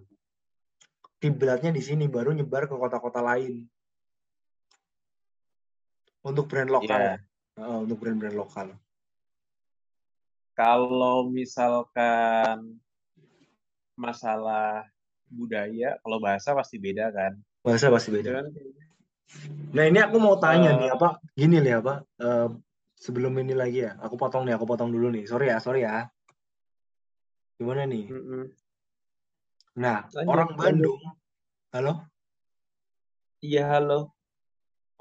Kiblatnya 1.22 1.70
di 1.70 1.78
sini, 1.78 2.10
baru 2.10 2.34
nyebar 2.34 2.66
ke 2.66 2.74
kota-kota 2.74 3.22
lain. 3.22 3.62
Untuk 6.26 6.50
brand 6.50 6.68
lokal 6.68 6.98
Iya. 6.98 7.14
ya. 7.14 7.16
Heeh, 7.62 7.78
untuk 7.84 7.98
brand-brand 8.00 8.36
lokal. 8.36 8.68
Kalau 10.56 11.28
misalkan 11.28 12.80
masalah 13.94 14.86
budaya, 15.28 15.96
kalau 16.04 16.18
bahasa 16.20 16.52
pasti 16.52 16.76
beda 16.76 17.08
kan. 17.12 17.32
Bahasa 17.64 17.88
pasti 17.88 18.10
beda. 18.12 18.28
Cuman 18.32 18.46
Nah 19.72 19.84
ini 19.88 19.96
aku 19.96 20.20
mau 20.20 20.36
tanya 20.36 20.76
nih 20.76 20.88
eh, 20.88 20.92
apa 20.92 21.08
gini 21.32 21.56
nih 21.64 21.80
apa 21.80 22.04
eh, 22.20 22.48
sebelum 23.00 23.32
ini 23.40 23.56
lagi 23.56 23.88
ya 23.88 23.96
aku 23.96 24.20
potong 24.20 24.44
nih 24.44 24.54
aku 24.60 24.68
potong 24.68 24.92
dulu 24.92 25.08
nih 25.08 25.24
sorry 25.24 25.48
ya 25.48 25.56
sorry 25.56 25.88
ya 25.88 26.04
gimana 27.56 27.88
nih 27.88 28.12
mm-mm. 28.12 28.44
nah 29.80 30.04
Lanjut, 30.12 30.28
orang 30.28 30.48
lanjut. 30.52 30.60
Bandung 30.60 31.00
halo 31.72 31.94
Iya, 33.42 33.74
halo. 33.74 34.14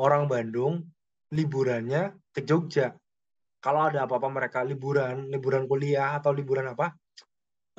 orang 0.01 0.25
Bandung 0.31 0.89
liburannya 1.29 2.15
ke 2.33 2.41
Jogja 2.41 2.95
kalau 3.61 3.85
ada 3.91 4.07
apa-apa 4.09 4.31
mereka 4.33 4.63
liburan 4.63 5.27
liburan 5.29 5.67
kuliah 5.69 6.17
atau 6.17 6.31
liburan 6.33 6.71
apa 6.71 6.95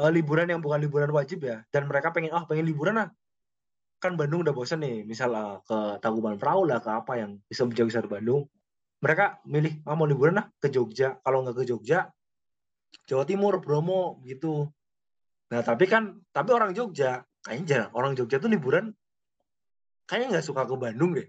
Eh, 0.01 0.11
liburan 0.11 0.49
yang 0.49 0.61
bukan 0.65 0.81
liburan 0.81 1.13
wajib 1.13 1.45
ya. 1.45 1.61
Dan 1.69 1.85
mereka 1.85 2.09
pengen 2.15 2.33
ah 2.33 2.49
pengen 2.49 2.65
liburan 2.65 2.97
ah. 2.97 3.09
Kan 4.01 4.17
Bandung 4.17 4.41
udah 4.41 4.57
bosan 4.57 4.81
nih. 4.81 5.05
Misal 5.05 5.37
eh, 5.37 5.57
ke 5.69 5.79
Tangkuban 6.01 6.41
Perahu 6.41 6.65
lah 6.65 6.81
ke 6.81 6.89
apa 6.89 7.21
yang 7.21 7.37
bisa 7.45 7.69
bisa 7.69 8.01
di 8.01 8.09
Bandung. 8.09 8.49
Mereka 9.05 9.45
milih 9.45 9.85
ah 9.85 9.93
mau 9.93 10.09
liburan 10.09 10.41
lah 10.41 10.47
ke 10.57 10.73
Jogja. 10.73 11.21
Kalau 11.21 11.45
nggak 11.45 11.61
ke 11.61 11.65
Jogja 11.69 12.09
Jawa 13.09 13.25
Timur 13.29 13.61
Bromo 13.61 14.21
gitu. 14.25 14.69
Nah 15.53 15.61
tapi 15.61 15.85
kan 15.85 16.17
tapi 16.33 16.51
orang 16.57 16.73
Jogja 16.73 17.21
kayaknya 17.45 17.65
jarang. 17.69 17.91
Orang 17.93 18.13
Jogja 18.17 18.41
tuh 18.41 18.49
liburan 18.49 18.97
kayaknya 20.09 20.39
nggak 20.39 20.47
suka 20.47 20.65
ke 20.65 20.75
Bandung 20.81 21.13
deh. 21.13 21.29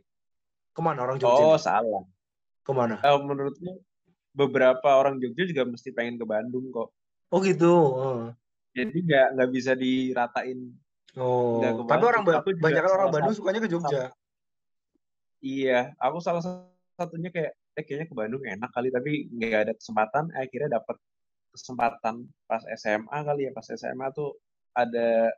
Ke 0.72 0.80
mana 0.80 1.04
orang 1.04 1.20
Jogja? 1.20 1.44
Oh, 1.44 1.60
salah. 1.60 2.08
ke 2.64 2.72
mana? 2.72 2.96
Eh, 3.04 3.12
menurutmu 3.12 3.84
beberapa 4.32 4.96
orang 4.96 5.20
Jogja 5.20 5.44
juga 5.44 5.68
mesti 5.68 5.92
pengen 5.92 6.16
ke 6.16 6.24
Bandung 6.24 6.72
kok. 6.72 6.90
oh 7.34 7.40
gitu. 7.44 7.74
Oh. 7.76 8.32
Jadi 8.74 8.98
nggak 9.06 9.28
nggak 9.38 9.50
bisa 9.54 9.72
diratain 9.78 10.74
Oh, 11.14 11.62
ke 11.62 11.86
tapi 11.86 12.04
orang 12.10 12.26
Aku 12.26 12.50
banyak 12.58 12.82
orang 12.90 13.06
salah 13.06 13.14
Bandung 13.14 13.36
sukanya 13.38 13.62
ke 13.62 13.70
Jogja. 13.70 14.10
Iya, 15.46 15.94
aku 16.02 16.18
salah 16.18 16.42
satunya 16.98 17.30
kayak 17.30 17.54
eh 17.78 17.84
kayaknya 17.86 18.08
ke 18.10 18.16
Bandung 18.18 18.42
enak 18.42 18.74
kali 18.74 18.90
tapi 18.90 19.30
nggak 19.30 19.62
ada 19.70 19.74
kesempatan. 19.78 20.34
Akhirnya 20.34 20.82
dapat 20.82 20.98
kesempatan 21.54 22.26
pas 22.50 22.66
SMA 22.82 23.14
kali 23.14 23.46
ya 23.46 23.52
pas 23.54 23.68
SMA 23.70 24.10
tuh 24.10 24.34
ada 24.74 25.30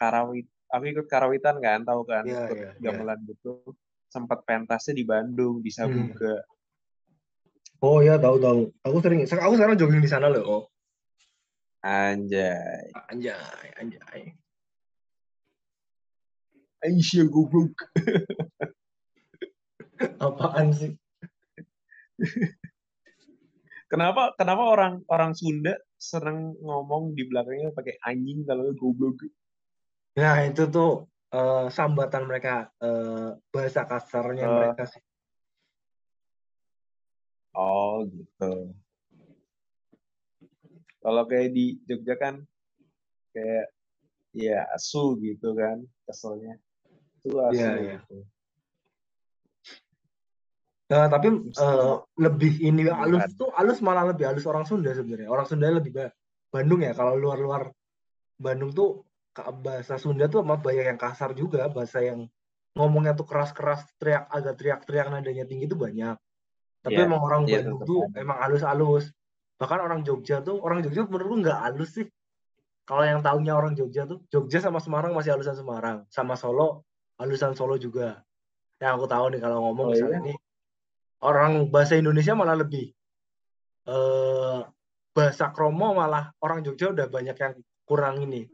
karawit. 0.00 0.48
Aku 0.72 0.84
ikut 0.88 1.04
karawitan 1.08 1.60
kan, 1.60 1.84
tahu 1.84 2.04
kan, 2.08 2.24
Iya, 2.24 2.48
ikut 2.48 2.56
iya, 2.56 2.70
iya. 2.76 2.80
gamelan 2.80 3.20
gitu. 3.28 3.72
Sempat 4.08 4.44
pentasnya 4.48 4.96
di 4.96 5.04
Bandung, 5.04 5.60
di 5.60 5.68
Hmm. 5.68 5.84
Sabuga. 5.84 6.36
Oh 7.84 8.00
ya 8.00 8.16
tahu 8.16 8.40
tahu. 8.40 8.60
Aku 8.88 8.96
sering, 9.04 9.24
aku 9.28 9.52
sekarang 9.56 9.76
jogging 9.76 10.00
di 10.00 10.08
sana 10.08 10.32
loh. 10.32 10.72
Anjay. 11.78 12.90
Anjay, 13.06 13.66
anjay. 13.78 14.22
Aisyah 16.82 17.26
goblok. 17.30 17.74
Apaan 20.22 20.74
sih? 20.74 20.94
Kenapa 23.90 24.34
kenapa 24.34 24.62
orang 24.68 25.02
orang 25.10 25.32
Sunda 25.34 25.74
seneng 25.98 26.54
ngomong 26.60 27.14
di 27.18 27.26
belakangnya 27.26 27.74
pakai 27.74 27.98
anjing 28.02 28.46
kalau 28.46 28.70
goblok? 28.74 29.26
Nah 30.18 30.38
itu 30.46 30.66
tuh 30.70 31.06
eh, 31.30 31.66
sambatan 31.70 32.26
mereka, 32.26 32.70
eh, 32.82 33.38
bahasa 33.50 33.86
kasarnya 33.86 34.46
Eh. 34.46 34.54
mereka 34.54 34.84
sih. 34.86 35.02
Oh 37.58 38.06
gitu. 38.06 38.74
Kalau 41.08 41.24
kayak 41.24 41.56
di 41.56 41.80
Jogja 41.88 42.20
kan 42.20 42.44
kayak 43.32 43.72
ya 44.36 44.68
asu 44.76 45.16
gitu 45.24 45.56
kan 45.56 45.80
keselnya. 46.04 46.60
Itu 47.24 47.40
asu 47.40 47.56
Iya, 47.56 47.70
iya. 47.80 47.96
gitu. 48.04 48.28
Nah, 50.92 51.08
tapi 51.08 51.32
eh, 51.48 51.94
lebih 52.20 52.52
ini 52.60 52.92
Bukan. 52.92 53.32
tuh 53.40 53.48
halus 53.56 53.80
malah 53.80 54.12
lebih 54.12 54.28
halus 54.28 54.44
orang 54.44 54.68
Sunda 54.68 54.92
sebenarnya. 54.92 55.32
Orang 55.32 55.48
Sunda 55.48 55.72
lebih 55.72 55.96
ba- 55.96 56.12
Bandung 56.52 56.84
ya. 56.84 56.92
Kalau 56.92 57.16
luar-luar 57.16 57.72
Bandung 58.36 58.76
tuh 58.76 59.08
bahasa 59.64 59.96
Sunda 59.96 60.28
tuh 60.28 60.44
emang 60.44 60.60
banyak 60.60 60.92
yang 60.92 61.00
kasar 61.00 61.32
juga, 61.32 61.72
bahasa 61.72 62.04
yang 62.04 62.28
ngomongnya 62.76 63.16
tuh 63.16 63.24
keras-keras 63.24 63.88
teriak 63.96 64.28
agak 64.28 64.60
teriak-teriak 64.60 65.08
nadanya 65.08 65.48
tinggi 65.48 65.66
itu 65.66 65.74
banyak 65.74 66.14
tapi 66.78 66.94
Iya, 66.94 67.06
emang 67.10 67.20
orang 67.26 67.42
iya, 67.50 67.58
Bandung 67.58 67.80
tuh 67.82 68.00
emang 68.14 68.38
halus-halus 68.38 69.10
bahkan 69.58 69.82
orang 69.82 70.06
Jogja 70.06 70.40
tuh 70.40 70.62
orang 70.62 70.80
Jogja 70.86 71.04
menurutku 71.04 71.42
nggak 71.42 71.58
halus 71.66 71.98
sih. 71.98 72.06
Kalau 72.88 73.04
yang 73.04 73.20
taunya 73.20 73.52
orang 73.52 73.76
Jogja 73.76 74.08
tuh 74.08 74.24
Jogja 74.32 74.64
sama 74.64 74.80
Semarang 74.80 75.12
masih 75.12 75.34
halusan 75.36 75.58
Semarang. 75.58 76.06
Sama 76.08 76.38
Solo 76.38 76.86
halusan 77.20 77.52
Solo 77.52 77.76
juga. 77.76 78.22
Yang 78.78 78.90
aku 78.96 79.06
tahu 79.10 79.24
nih 79.34 79.40
kalau 79.42 79.58
ngomong 79.68 79.86
Oh, 79.86 79.92
misalnya 79.92 80.18
iya? 80.22 80.26
nih 80.32 80.36
orang 81.20 81.66
bahasa 81.68 81.98
Indonesia 81.98 82.32
malah 82.38 82.54
lebih 82.54 82.94
eh 83.88 84.60
bahasa 85.12 85.50
kromo 85.50 85.90
malah 85.96 86.30
orang 86.38 86.62
Jogja 86.62 86.94
udah 86.94 87.10
banyak 87.10 87.34
yang 87.34 87.54
kurang 87.82 88.22
ini 88.22 88.46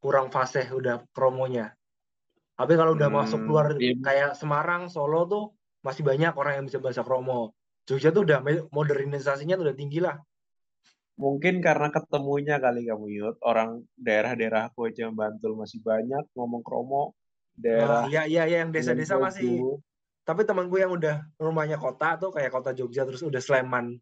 kurang 0.00 0.32
fasih 0.32 0.64
udah 0.72 1.04
kromonya. 1.12 1.76
Tapi 2.56 2.72
kalau 2.76 2.96
udah 2.96 3.08
masuk 3.12 3.40
Hmm, 3.40 3.46
keluar 3.48 3.66
iya. 3.76 3.92
kayak 4.00 4.30
Semarang 4.32 4.88
Solo 4.88 5.28
tuh 5.28 5.44
masih 5.84 6.00
banyak 6.04 6.32
orang 6.32 6.60
yang 6.60 6.64
bisa 6.64 6.80
bahasa 6.80 7.04
kromo. 7.04 7.52
Jogja 7.84 8.08
tuh 8.08 8.24
udah 8.24 8.40
modernisasinya 8.72 9.60
tuh 9.60 9.68
udah 9.68 9.76
tinggi 9.76 10.00
lah 10.00 10.16
Mungkin 11.18 11.60
karena 11.60 11.90
ketemunya 11.92 12.56
kali 12.62 12.86
kamu 12.86 13.06
Yud, 13.10 13.36
orang 13.42 13.84
daerah-daerah 13.98 14.70
aku 14.72 14.88
aja 14.88 15.10
Bantul 15.12 15.58
masih 15.58 15.82
banyak 15.84 16.24
ngomong 16.32 16.62
kromo, 16.64 17.12
daerah 17.60 18.08
iya 18.08 18.24
iya 18.24 18.42
iya 18.48 18.58
yang 18.64 18.72
desa-desa 18.72 19.20
masih 19.20 19.60
tapi 20.24 20.46
temanku 20.48 20.80
yang 20.80 20.94
udah 20.94 21.26
rumahnya 21.36 21.76
kota 21.76 22.16
tuh 22.16 22.32
kayak 22.32 22.52
kota 22.54 22.72
Jogja 22.72 23.04
terus 23.04 23.20
udah 23.20 23.40
Sleman 23.42 24.00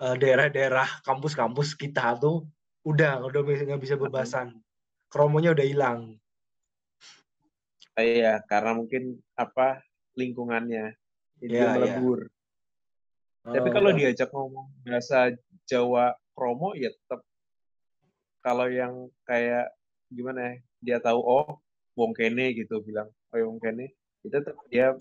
eh, 0.00 0.16
daerah-daerah 0.16 1.04
kampus-kampus 1.04 1.76
kita 1.76 2.16
tuh 2.16 2.48
udah 2.88 3.20
udah 3.28 3.40
nggak 3.44 3.82
bisa 3.82 4.00
bebasan 4.00 4.56
kromonya 5.12 5.52
udah 5.52 5.66
hilang 5.66 6.00
Iya, 8.00 8.40
karena 8.48 8.72
mungkin 8.72 9.20
apa 9.36 9.84
lingkungannya 10.16 10.96
jadi 11.36 11.52
Iya, 11.52 11.60
iya. 11.60 11.72
melebur. 11.76 12.32
Tapi 13.44 13.68
Eh, 13.68 13.72
kalau 13.76 13.90
udah. 13.92 13.98
diajak 13.98 14.30
ngomong 14.32 14.72
bahasa 14.88 15.36
Jawa 15.70 16.18
kromo 16.34 16.74
ya 16.74 16.90
tetap 16.90 17.22
kalau 18.42 18.66
yang 18.66 19.06
kayak 19.22 19.70
gimana 20.10 20.40
ya, 20.42 20.54
dia 20.82 20.96
tahu 20.98 21.20
oh 21.22 21.62
wong 21.94 22.10
kene 22.16 22.50
gitu 22.58 22.82
bilang 22.82 23.06
oh 23.30 23.36
ya, 23.38 23.44
wong 23.46 23.62
kene. 23.62 23.94
Itu 24.26 24.34
tetap 24.34 24.58
dia 24.66 24.98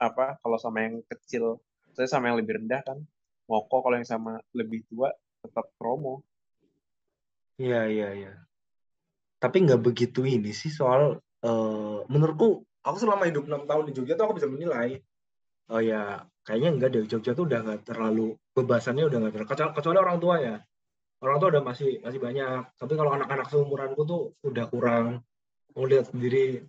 apa 0.00 0.40
kalau 0.40 0.56
sama 0.56 0.88
yang 0.88 1.04
kecil 1.08 1.60
saya 1.96 2.08
sama 2.08 2.28
yang 2.28 2.36
lebih 2.40 2.60
rendah 2.60 2.84
kan 2.84 3.00
moko 3.48 3.80
kalau 3.80 3.96
yang 3.96 4.08
sama 4.08 4.40
lebih 4.52 4.84
tua 4.88 5.08
tetap 5.40 5.72
kromo 5.80 6.20
Iya 7.56 7.88
iya 7.88 8.08
iya. 8.12 8.32
Tapi 9.40 9.64
nggak 9.64 9.80
begitu 9.80 10.28
ini 10.28 10.52
sih 10.52 10.68
soal 10.68 11.16
eh, 11.40 11.98
menurutku 12.04 12.60
aku 12.84 12.96
selama 13.00 13.24
hidup 13.28 13.48
enam 13.48 13.64
tahun 13.64 13.88
di 13.88 13.92
Jogja 13.96 14.12
tuh 14.12 14.28
aku 14.28 14.36
bisa 14.36 14.48
menilai 14.48 15.00
oh 15.72 15.80
ya 15.80 16.20
kayaknya 16.46 16.70
enggak 16.78 16.90
deh 16.94 17.02
Jogja 17.10 17.34
tuh 17.34 17.44
udah 17.50 17.60
nggak 17.66 17.80
terlalu 17.90 18.38
bebasannya 18.54 19.04
udah 19.10 19.18
nggak 19.18 19.32
terlalu 19.34 19.50
kecuali, 19.50 19.72
kecuali 19.74 19.98
orang 19.98 20.18
tua 20.22 20.36
ya 20.38 20.56
orang 21.24 21.36
tua 21.40 21.48
udah 21.56 21.62
masih 21.64 22.00
masih 22.04 22.20
banyak. 22.20 22.62
Tapi 22.76 22.92
kalau 22.96 23.10
anak-anak 23.16 23.46
seumuranku 23.48 24.02
tuh 24.04 24.22
udah 24.44 24.64
kurang. 24.68 25.06
Mau 25.76 25.84
lihat 25.88 26.12
sendiri. 26.12 26.64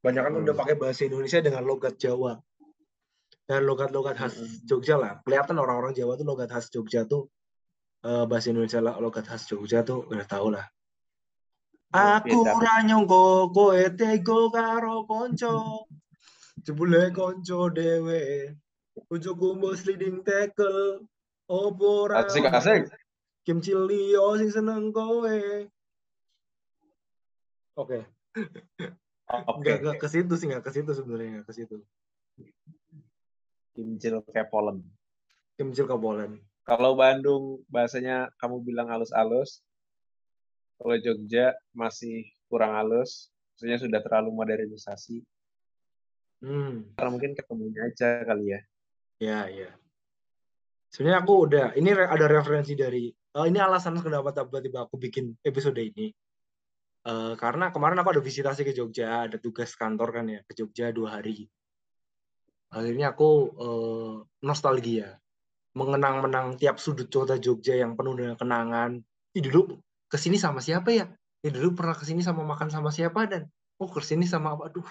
Banyak 0.00 0.22
kan 0.22 0.32
Hmm. 0.32 0.42
udah 0.46 0.54
pakai 0.56 0.74
bahasa 0.78 1.06
Indonesia 1.06 1.38
dengan 1.42 1.62
logat 1.66 1.98
Jawa. 1.98 2.38
Dan 3.50 3.66
logat-logat 3.66 4.14
khas 4.14 4.38
Mm-mm. 4.38 4.62
Jogja 4.62 4.94
lah. 4.94 5.18
Kelihatan 5.26 5.58
orang-orang 5.58 5.90
Jawa 5.90 6.14
tuh 6.14 6.22
logat 6.22 6.54
khas 6.54 6.70
Jogja 6.70 7.02
tuh 7.02 7.26
eh, 8.06 8.24
bahasa 8.24 8.54
Indonesia 8.54 8.78
lah, 8.78 8.94
logat 9.02 9.26
khas 9.26 9.42
Jogja 9.50 9.82
tuh 9.82 10.06
udah 10.06 10.26
tau 10.26 10.54
lah. 10.54 10.64
Aku 11.90 12.46
ora 12.46 12.86
nyangka 12.86 13.50
kowe 13.50 13.82
tega 13.98 14.40
karo 14.54 15.02
konco. 15.02 15.89
Jebule 16.70 17.10
konco 17.10 17.66
dhewe. 17.74 18.54
Bojoku 19.10 19.58
mbok 19.58 19.74
sliding 19.74 20.22
tackle. 20.22 21.02
Opo 21.50 22.06
asik 22.14 22.46
asik 22.46 22.86
Kim 23.42 23.58
Cilio 23.58 24.38
sing 24.38 24.54
seneng 24.54 24.94
kowe. 24.94 25.66
Oke, 27.74 28.06
oke 29.26 29.58
nggak 29.58 29.78
nggak 29.82 29.98
ke 29.98 30.06
situ 30.06 30.30
sih, 30.38 30.46
nggak 30.46 30.62
ke 30.62 30.70
situ 30.70 30.90
sebenarnya, 30.94 31.42
nggak 31.42 31.46
ke 31.50 31.54
situ. 31.58 31.82
Kimcil 33.74 34.22
Kepolen 34.26 34.82
Kim 35.56 35.72
Cil 35.72 35.86
Kapolen. 35.86 36.38
kalau 36.66 36.94
Bandung 36.94 37.62
bahasanya 37.72 38.30
kamu 38.38 38.62
bilang 38.62 38.92
halus-halus 38.92 39.64
kalau 40.76 40.96
Jogja 41.00 41.56
masih 41.72 42.28
kurang 42.52 42.76
halus 42.76 43.32
maksudnya 43.54 43.78
sudah 43.80 44.00
terlalu 44.04 44.30
modernisasi 44.34 45.24
Hmm, 46.40 46.96
karena 46.96 47.10
mungkin 47.12 47.32
ketemunya 47.36 47.80
aja 47.84 48.24
kali 48.24 48.56
ya 48.56 48.60
ya 49.20 49.38
ya. 49.52 49.70
Sebenarnya 50.90 51.22
aku 51.22 51.34
udah, 51.46 51.66
ini 51.78 51.94
ada 51.94 52.26
referensi 52.26 52.74
dari, 52.74 53.06
eh, 53.12 53.46
ini 53.46 53.62
alasan 53.62 53.94
kenapa 54.02 54.34
tiba-tiba 54.34 54.88
aku 54.88 54.98
bikin 54.98 55.38
episode 55.46 55.78
ini. 55.78 56.10
Eh, 57.06 57.34
karena 57.38 57.70
kemarin 57.70 58.00
aku 58.02 58.10
ada 58.16 58.22
visitasi 58.24 58.66
ke 58.66 58.74
Jogja, 58.74 59.28
ada 59.28 59.38
tugas 59.38 59.76
kantor 59.78 60.08
kan 60.10 60.26
ya, 60.26 60.40
ke 60.42 60.52
Jogja 60.56 60.90
dua 60.90 61.20
hari. 61.20 61.46
Akhirnya 62.74 63.14
aku 63.14 63.30
eh, 63.54 64.14
nostalgia, 64.42 65.20
mengenang-menang 65.78 66.58
tiap 66.58 66.82
sudut 66.82 67.06
kota 67.06 67.38
Jogja 67.38 67.78
yang 67.78 67.94
penuh 67.94 68.18
dengan 68.18 68.34
kenangan. 68.34 68.98
Ih 69.36 69.42
dulu 69.46 69.78
ke 70.10 70.18
sini 70.18 70.40
sama 70.40 70.58
siapa 70.58 70.90
ya? 70.90 71.06
Ih 71.46 71.52
dulu 71.54 71.78
pernah 71.78 71.94
ke 71.94 72.02
sini 72.02 72.24
sama 72.26 72.42
makan 72.42 72.66
sama 72.66 72.90
siapa 72.90 73.30
dan 73.30 73.46
oh 73.78 73.86
ke 73.86 74.02
sini 74.02 74.26
sama 74.26 74.58
apa? 74.58 74.74
Aduh, 74.74 74.88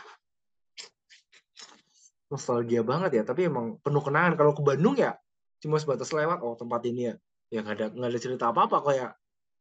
nostalgia 2.29 2.81
banget 2.85 3.21
ya. 3.21 3.23
Tapi 3.25 3.49
emang 3.49 3.81
penuh 3.81 4.01
kenangan. 4.05 4.37
Kalau 4.37 4.53
ke 4.53 4.61
Bandung 4.63 4.95
ya 4.95 5.17
cuma 5.59 5.75
sebatas 5.75 6.09
lewat, 6.15 6.39
oh 6.39 6.55
tempat 6.55 6.81
ini 6.87 7.11
ya, 7.11 7.15
ya 7.51 7.59
nggak 7.59 7.75
ada 7.75 7.85
nggak 7.91 8.09
ada 8.15 8.19
cerita 8.19 8.45
apa-apa 8.47 8.77
kayak 8.79 9.11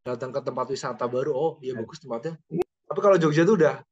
datang 0.06 0.30
ke 0.30 0.40
tempat 0.46 0.70
wisata 0.70 1.04
baru, 1.10 1.34
oh 1.34 1.52
ya 1.58 1.74
bagus 1.74 1.98
tempatnya. 1.98 2.38
Tapi 2.86 3.00
kalau 3.02 3.18
Jogja 3.18 3.42
tuh 3.42 3.58
udah, 3.58 3.82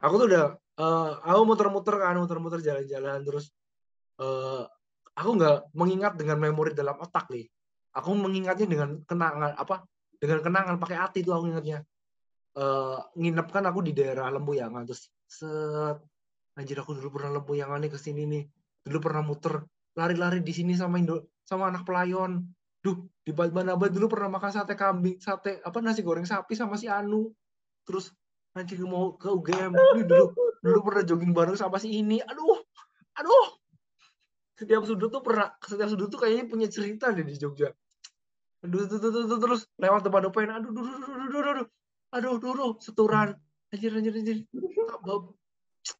aku 0.00 0.14
tuh 0.16 0.26
udah, 0.32 0.44
eh, 0.56 1.10
aku 1.28 1.40
muter-muter 1.44 1.94
kan, 2.00 2.16
muter-muter 2.16 2.64
jalan-jalan 2.64 3.20
terus 3.20 3.52
eh, 4.16 4.64
aku 5.12 5.30
nggak 5.36 5.76
mengingat 5.76 6.16
dengan 6.16 6.40
memori 6.40 6.72
dalam 6.72 6.96
otak 6.96 7.28
nih. 7.28 7.44
Aku 7.92 8.16
mengingatnya 8.16 8.64
dengan 8.64 9.04
kenangan 9.04 9.52
apa? 9.52 9.84
Dengan 10.16 10.40
kenangan 10.40 10.80
pakai 10.80 10.96
hati 10.96 11.20
tuh 11.20 11.36
aku 11.36 11.52
ingatnya. 11.52 11.84
Eh, 12.56 12.98
nginep 13.20 13.48
kan 13.52 13.64
aku 13.68 13.84
di 13.84 13.92
daerah 13.92 14.32
Lempuyangan 14.32 14.88
terus 14.88 15.12
set 15.28 16.00
anjir 16.58 16.76
aku 16.78 16.96
dulu 16.96 17.20
pernah 17.20 17.40
Lempuyangan 17.40 17.80
nih 17.82 17.90
ke 17.92 17.98
sini 18.00 18.22
nih. 18.28 18.44
Dulu 18.82 18.98
pernah 18.98 19.22
muter 19.24 19.62
lari-lari 19.96 20.40
di 20.40 20.52
sini 20.52 20.72
sama 20.76 20.98
Indo 20.98 21.32
sama 21.44 21.68
anak 21.70 21.86
pelayon. 21.86 22.42
Duh, 22.82 22.98
di 23.22 23.30
Mana 23.30 23.78
dulu 23.78 24.10
pernah 24.10 24.26
makan 24.34 24.50
sate 24.50 24.74
kambing, 24.74 25.22
sate 25.22 25.62
apa 25.62 25.78
nasi 25.78 26.02
goreng 26.02 26.26
sapi 26.26 26.58
sama 26.58 26.74
si 26.74 26.90
Anu. 26.90 27.30
Terus 27.86 28.10
anjir 28.58 28.82
mau 28.82 29.14
ke 29.14 29.30
UGM. 29.30 29.72
Duh, 29.72 30.04
dulu 30.04 30.24
dulu 30.62 30.78
pernah 30.90 31.02
jogging 31.06 31.32
bareng 31.34 31.56
sama 31.58 31.78
si 31.78 31.94
ini. 31.94 32.18
Aduh. 32.18 32.58
Aduh 33.22 33.62
setiap 34.62 34.86
sudut 34.86 35.10
tuh 35.10 35.22
pernah 35.26 35.50
setiap 35.58 35.90
sudut 35.90 36.06
tuh 36.06 36.22
kayaknya 36.22 36.46
punya 36.46 36.68
cerita 36.70 37.10
deh 37.10 37.26
di 37.26 37.34
Jogja. 37.34 37.74
Aduh, 38.62 38.86
tuh, 38.86 39.02
tuh, 39.02 39.10
tuh, 39.10 39.38
terus 39.42 39.66
lewat 39.74 40.06
depan 40.06 40.22
depan, 40.30 40.54
aduh, 40.54 40.70
aduh, 40.70 40.86
aduh, 40.86 41.02
aduh, 41.02 41.26
aduh, 41.26 41.66
aduh, 42.14 42.30
aduh, 42.38 42.52
aduh, 42.54 42.72
seturan, 42.78 43.34
anjir, 43.74 43.90
anjir, 43.90 44.14
anjir, 44.14 44.38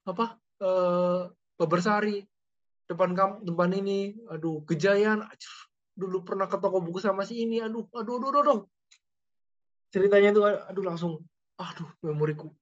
apa, 0.06 0.38
eh, 0.62 2.22
depan 2.87 3.11
kam, 3.18 3.31
depan 3.42 3.70
ini, 3.75 4.14
aduh, 4.31 4.62
Gejayan, 4.68 5.27
anjir, 5.27 5.53
dulu 5.98 6.22
pernah 6.22 6.46
ke 6.46 6.57
toko 6.61 6.79
buku 6.79 7.03
sama 7.03 7.27
si 7.27 7.42
ini, 7.42 7.59
aduh, 7.59 7.88
aduh, 7.90 8.20
aduh, 8.20 8.29
aduh, 8.31 8.42
aduh. 8.42 8.61
ceritanya 9.92 10.31
tuh, 10.33 10.44
aduh, 10.46 10.85
langsung, 10.85 11.12
aduh, 11.59 11.88
memoriku, 12.05 12.55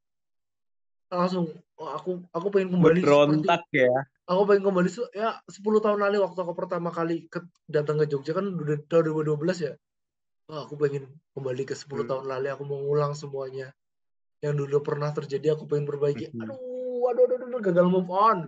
langsung, 1.12 1.52
oh, 1.76 1.90
aku, 1.92 2.24
aku 2.32 2.46
pengen 2.48 2.78
kembali 2.78 3.00
seperti 3.04 3.28
berontak 3.28 3.62
ya 3.74 3.92
aku 4.30 4.42
pengen 4.46 4.62
kembali 4.70 4.90
ya 5.10 5.30
10 5.50 5.82
tahun 5.82 5.98
lalu 6.06 6.22
waktu 6.22 6.38
aku 6.38 6.54
pertama 6.54 6.94
kali 6.94 7.26
ke, 7.26 7.42
datang 7.66 7.98
ke 7.98 8.06
Jogja 8.06 8.30
kan 8.30 8.46
udah 8.46 8.78
tahun 8.86 9.10
2012 9.26 9.58
ya. 9.58 9.74
Wah, 10.46 10.66
aku 10.66 10.78
pengen 10.78 11.10
kembali 11.34 11.62
ke 11.66 11.74
10 11.74 12.06
Hmm. 12.06 12.10
tahun 12.10 12.24
lalu 12.30 12.48
aku 12.54 12.62
mau 12.62 12.78
ngulang 12.78 13.18
semuanya. 13.18 13.74
Yang 14.38 14.54
dulu 14.66 14.76
pernah 14.86 15.10
terjadi 15.10 15.58
aku 15.58 15.66
pengen 15.66 15.90
perbaiki. 15.90 16.30
Mhm. 16.30 16.46
Aduh, 16.46 16.69
aduh, 17.10 17.24
aduh, 17.26 17.46
aduh, 17.46 17.60
gagal 17.62 17.86
move 17.90 18.10
on. 18.10 18.38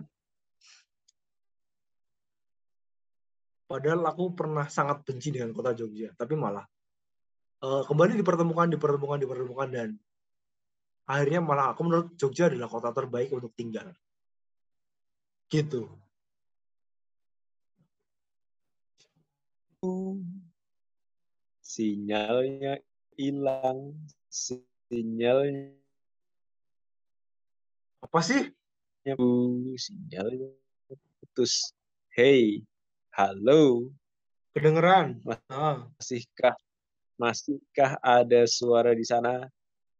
Padahal 3.67 4.05
aku 4.05 4.37
pernah 4.37 4.69
sangat 4.69 5.01
benci 5.03 5.33
dengan 5.33 5.49
kota 5.51 5.73
Jogja, 5.73 6.13
tapi 6.13 6.37
malah 6.37 6.63
eh, 7.63 7.83
kembali 7.89 8.19
dipertemukan, 8.21 8.69
dipertemukan, 8.69 9.17
dipertemukan 9.17 9.69
dan 9.71 9.89
akhirnya 11.09 11.41
malah 11.43 11.73
aku 11.73 11.81
menurut 11.83 12.07
Jogja 12.15 12.47
adalah 12.47 12.69
kota 12.69 12.93
terbaik 12.93 13.33
untuk 13.33 13.51
tinggal. 13.57 13.91
Gitu. 15.49 15.89
sinyalnya 21.73 22.79
hilang 23.19 23.97
sinyalnya 24.31 25.82
Apa 28.03 28.19
sih? 28.19 28.51
sinyal 29.79 30.27
putus. 31.23 31.71
Hey, 32.11 32.67
halo. 33.15 33.95
Kedengeran? 34.51 35.23
Ah. 35.47 35.87
Masihkah 35.95 36.51
masihkah 37.15 37.95
ada 38.03 38.43
suara 38.43 38.91
di 38.91 39.07
sana? 39.07 39.47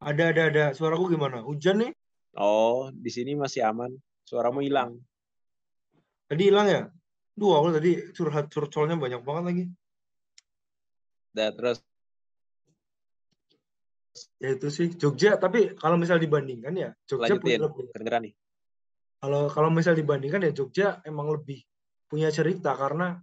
Ada 0.03 0.35
ada 0.35 0.43
ada. 0.51 0.65
Suaraku 0.75 1.15
gimana? 1.15 1.47
Hujan 1.47 1.79
nih? 1.79 1.95
Oh, 2.35 2.91
di 2.91 3.07
sini 3.07 3.39
masih 3.39 3.63
aman. 3.63 3.95
Suaramu 4.27 4.59
hilang. 4.59 4.99
Tadi 6.27 6.51
hilang 6.51 6.67
ya? 6.67 6.81
Duh, 7.39 7.55
aku 7.55 7.71
tadi 7.71 8.11
curhat 8.11 8.51
curcolnya 8.51 8.99
banyak 8.99 9.23
banget 9.23 9.43
lagi. 9.47 9.65
Dan 11.31 11.55
terus 11.55 11.79
ya 14.37 14.49
itu 14.53 14.67
sih. 14.69 14.93
Jogja 14.93 15.35
tapi 15.37 15.73
kalau 15.77 15.97
misal 15.97 16.17
dibandingkan 16.21 16.73
ya 16.73 16.89
Jogja 17.05 17.35
Lanjutin. 17.35 17.61
punya 17.61 17.89
kedengeran 17.91 18.21
nih. 18.29 18.33
Kalau 19.23 19.41
kalau 19.49 19.69
misal 19.71 19.93
dibandingkan 19.95 20.43
ya 20.45 20.51
Jogja 20.51 20.87
emang 21.07 21.31
lebih 21.31 21.63
punya 22.11 22.29
cerita 22.29 22.75
karena 22.77 23.17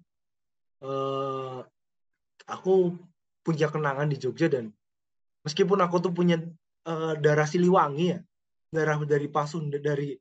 uh, 0.83 1.61
aku 2.51 2.97
punya 3.45 3.71
kenangan 3.71 4.11
di 4.11 4.17
Jogja 4.19 4.51
dan 4.51 4.73
meskipun 5.47 5.79
aku 5.81 6.03
tuh 6.03 6.13
punya 6.13 6.41
uh, 6.89 7.15
darah 7.17 7.49
Siliwangi 7.49 8.07
ya 8.17 8.19
darah 8.71 9.01
dari 9.07 9.27
Pasundan 9.31 9.81
dari 9.81 10.15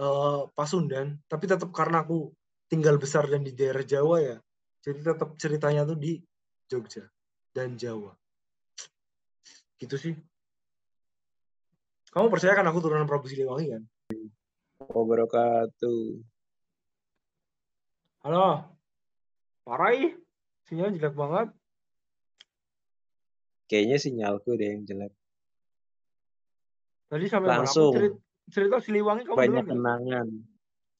uh, 0.00 0.48
Pasundan 0.50 1.20
tapi 1.30 1.44
tetap 1.46 1.70
karena 1.70 2.02
aku 2.02 2.32
tinggal 2.66 2.98
besar 2.98 3.30
dan 3.30 3.46
di 3.46 3.54
daerah 3.54 3.84
Jawa 3.86 4.16
ya 4.20 4.36
jadi 4.82 5.14
tetap 5.14 5.38
ceritanya 5.38 5.86
tuh 5.86 5.98
di 5.98 6.18
Jogja 6.66 7.06
dan 7.54 7.78
Jawa 7.78 8.12
gitu 9.82 9.96
sih 10.00 10.14
kamu 12.12 12.32
percaya 12.32 12.56
kan 12.56 12.66
aku 12.68 12.80
turunan 12.80 13.04
Prabu 13.04 13.28
Siliwangi 13.28 13.76
kan 13.76 13.82
wabarakatuh. 14.80 16.20
Halo. 18.26 18.66
Parah 19.62 19.92
ih. 19.94 20.12
Sinyal 20.66 20.98
jelek 20.98 21.14
banget. 21.14 21.48
Kayaknya 23.70 23.98
sinyalku 24.02 24.50
deh 24.58 24.68
yang 24.74 24.82
jelek. 24.82 25.12
Tadi 27.06 27.24
sampai 27.30 27.48
Langsung. 27.50 27.94
Cerita, 27.94 28.18
cerita 28.50 28.76
Siliwangi 28.82 29.22
kamu 29.26 29.38
Banyak 29.38 29.64
dengar, 29.66 29.74
kenangan. 29.78 30.26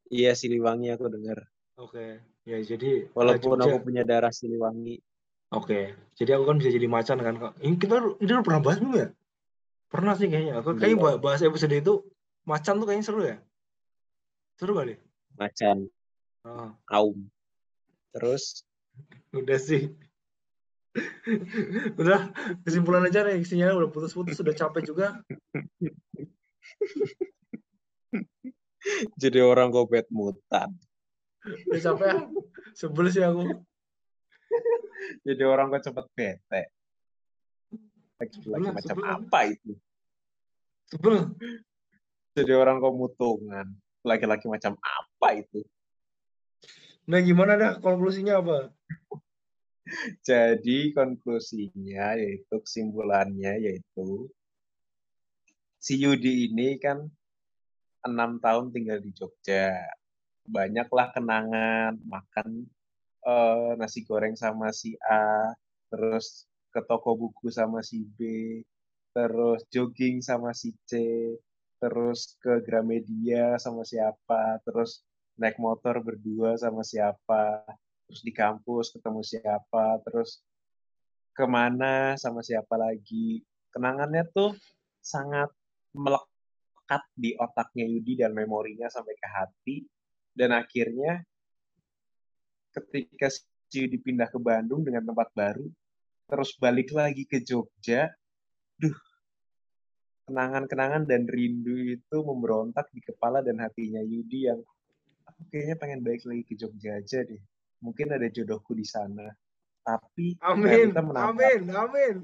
Iya 0.07 0.39
Siliwangi 0.39 0.95
aku 0.95 1.11
dengar. 1.11 1.51
Oke. 1.83 2.23
Ya 2.47 2.63
jadi 2.63 3.11
walaupun 3.11 3.59
aku 3.59 3.91
punya 3.91 4.07
darah 4.07 4.31
Siliwangi. 4.31 5.03
Oke. 5.55 5.95
Jadi 6.17 6.31
aku 6.33 6.45
kan 6.49 6.57
bisa 6.59 6.71
jadi 6.73 6.89
macan 6.91 7.19
kan. 7.23 7.35
Ini 7.63 7.77
kita 7.79 7.97
ini 8.19 8.31
udah 8.33 8.47
pernah 8.47 8.63
bahas 8.63 8.79
belum 8.83 8.95
ya? 8.97 9.09
Pernah 9.87 10.15
sih 10.19 10.27
kayaknya. 10.27 10.59
Aku 10.59 10.75
kayaknya 10.75 11.23
bahas 11.23 11.41
episode 11.45 11.75
itu 11.77 12.03
macan 12.43 12.83
tuh 12.83 12.87
kayaknya 12.89 13.07
seru 13.07 13.23
ya. 13.23 13.37
Seru 14.59 14.73
kali? 14.75 14.99
Macan. 15.39 15.87
Oh. 16.43 16.75
Aum. 16.91 17.31
Terus? 18.17 18.65
Udah 19.31 19.61
sih. 19.61 19.93
udah 22.01 22.33
kesimpulan 22.65 23.05
aja 23.05 23.21
nih 23.21 23.45
sinyalnya 23.45 23.77
udah 23.77 23.91
putus-putus 23.93 24.41
sudah 24.41 24.57
capek 24.57 24.89
juga. 24.89 25.21
Jadi 29.21 29.39
orang 29.45 29.69
kopet 29.69 30.09
mutan. 30.09 30.73
Udah 31.45 31.81
capek 31.83 32.07
ya? 32.09 32.25
Sebel 32.73 33.13
sih 33.13 33.21
aku. 33.21 33.45
Jadi 35.27 35.43
orang 35.45 35.73
kok 35.73 35.85
cepet 35.91 36.07
bete. 36.17 36.63
Lagi, 38.17 38.39
lagi 38.49 38.69
macam 38.73 38.99
apa 39.05 39.39
itu? 39.53 39.73
Sebel. 40.89 41.37
Jadi 42.37 42.53
orang 42.53 42.81
kok 42.81 42.97
mutungan 42.97 43.67
laki-laki 44.07 44.47
macam 44.47 44.79
apa 44.79 45.29
itu? 45.43 45.67
Nah, 47.07 47.19
gimana 47.23 47.59
dah 47.59 47.73
konklusinya 47.83 48.39
apa? 48.43 48.71
Jadi 50.27 50.91
konklusinya 50.91 52.19
yaitu 52.19 52.55
kesimpulannya 52.59 53.63
yaitu 53.63 54.27
si 55.79 56.03
Yudi 56.03 56.51
ini 56.51 56.75
kan 56.83 57.07
enam 58.03 58.43
tahun 58.43 58.75
tinggal 58.75 58.99
di 58.99 59.15
Jogja. 59.15 59.75
Banyaklah 60.47 61.11
kenangan, 61.11 61.99
makan 62.07 62.71
uh, 63.27 63.75
nasi 63.75 64.07
goreng 64.07 64.39
sama 64.39 64.71
si 64.71 64.95
A, 65.03 65.51
terus 65.91 66.47
ke 66.71 66.81
toko 66.87 67.19
buku 67.19 67.51
sama 67.51 67.83
si 67.83 68.07
B, 68.07 68.21
terus 69.11 69.67
jogging 69.75 70.23
sama 70.23 70.55
si 70.55 70.73
C, 70.87 70.95
terus 71.83 72.39
ke 72.39 72.63
Gramedia 72.63 73.59
sama 73.59 73.83
siapa, 73.83 74.63
terus 74.63 75.03
naik 75.37 75.59
motor 75.61 76.01
berdua 76.01 76.57
sama 76.57 76.87
siapa, 76.87 77.67
terus 78.07 78.23
di 78.23 78.33
kampus 78.33 78.95
ketemu 78.95 79.21
siapa, 79.27 80.01
terus 80.07 80.41
ke 81.37 81.45
mana 81.45 82.17
sama 82.17 82.41
siapa 82.41 82.81
lagi. 82.81 83.45
Kenangannya 83.69 84.25
tuh 84.33 84.57
sangat 85.05 85.53
melekat 85.93 87.03
di 87.13 87.37
otaknya 87.37 87.85
Yudi 87.85 88.17
dan 88.17 88.33
memorinya 88.33 88.89
sampai 88.89 89.15
ke 89.21 89.29
hati. 89.29 89.77
Dan 90.37 90.53
akhirnya 90.53 91.25
ketika 92.77 93.33
si 93.33 93.43
Yudi 93.81 93.97
pindah 93.97 94.29
ke 94.29 94.37
Bandung 94.37 94.85
dengan 94.85 95.03
tempat 95.09 95.33
baru, 95.33 95.65
terus 96.29 96.53
balik 96.61 96.93
lagi 96.93 97.25
ke 97.25 97.41
Jogja, 97.41 98.13
duh 98.77 98.95
kenangan-kenangan 100.27 101.07
dan 101.07 101.25
rindu 101.25 101.97
itu 101.97 102.17
memberontak 102.21 102.91
di 102.91 102.99
kepala 103.01 103.41
dan 103.41 103.63
hatinya 103.63 104.03
Yudi 104.03 104.51
yang 104.51 104.61
aku 105.25 105.41
kayaknya 105.49 105.77
pengen 105.79 106.01
balik 106.03 106.23
lagi 106.27 106.43
ke 106.45 106.55
Jogja 106.59 106.99
aja 106.99 107.23
deh. 107.23 107.41
Mungkin 107.81 108.11
ada 108.11 108.27
jodohku 108.27 108.73
di 108.75 108.85
sana. 108.85 109.31
Tapi 109.87 110.35
amin, 110.43 110.91
realita 110.91 111.01
menampak, 111.05 111.31
amin, 111.31 111.63
amin. 111.71 112.17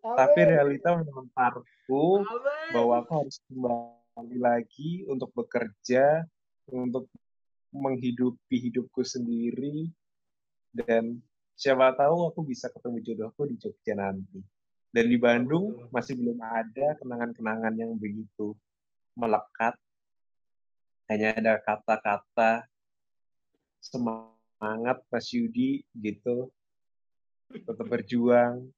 Tapi 0.00 0.40
realita 0.48 0.96
menamparku 0.96 2.24
bahwa 2.72 3.04
aku 3.04 3.12
harus 3.20 3.36
kembali 3.52 4.38
lagi 4.40 5.04
untuk 5.04 5.28
bekerja, 5.36 6.24
untuk 6.72 7.04
menghidupi 7.74 8.70
hidupku 8.70 9.02
sendiri, 9.02 9.90
dan 10.70 11.18
siapa 11.58 11.94
tahu 11.94 12.30
aku 12.30 12.46
bisa 12.46 12.70
ketemu 12.70 12.98
jodohku 13.02 13.50
di 13.50 13.58
Jogja 13.58 13.98
nanti. 13.98 14.42
Dan 14.94 15.10
di 15.10 15.18
Bandung 15.18 15.90
masih 15.90 16.14
belum 16.14 16.38
ada 16.38 16.94
kenangan-kenangan 17.02 17.74
yang 17.74 17.98
begitu 17.98 18.54
melekat. 19.18 19.74
Hanya 21.10 21.34
ada 21.34 21.58
kata-kata 21.58 22.62
semangat 23.82 25.02
Mas 25.10 25.26
Yudi 25.34 25.82
gitu. 25.98 26.46
Tetap 27.50 27.86
berjuang. 27.90 28.70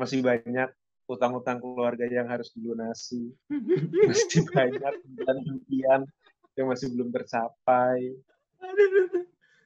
Masih 0.00 0.24
banyak 0.24 0.72
utang-utang 1.04 1.60
keluarga 1.60 2.08
yang 2.08 2.32
harus 2.32 2.48
dilunasi. 2.56 3.36
Masih 4.08 4.48
banyak 4.48 4.94
dan 5.20 5.36
impian 5.44 6.08
yang 6.56 6.66
masih 6.68 6.92
belum 6.92 7.08
tercapai. 7.08 8.16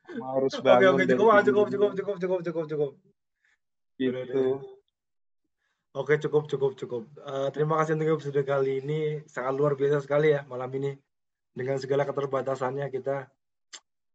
Harus 0.06 0.54
bangun. 0.62 0.96
Oke, 0.96 1.04
oke, 1.04 1.04
cukup, 1.10 1.26
cukup, 1.42 1.66
cukup, 1.68 1.92
cukup, 1.94 2.16
cukup, 2.18 2.40
cukup, 2.42 2.64
cukup. 2.70 2.92
Gitu. 3.96 4.44
Oke, 5.96 6.20
cukup, 6.20 6.44
cukup, 6.44 6.72
cukup. 6.76 7.02
Uh, 7.24 7.48
terima 7.50 7.80
kasih 7.80 7.96
untuk 7.96 8.20
episode 8.20 8.42
kali 8.44 8.84
ini. 8.84 9.24
Sangat 9.24 9.56
luar 9.56 9.72
biasa 9.74 10.04
sekali 10.04 10.36
ya 10.36 10.44
malam 10.44 10.68
ini. 10.76 10.92
Dengan 11.56 11.80
segala 11.80 12.04
keterbatasannya 12.04 12.92
kita. 12.92 13.32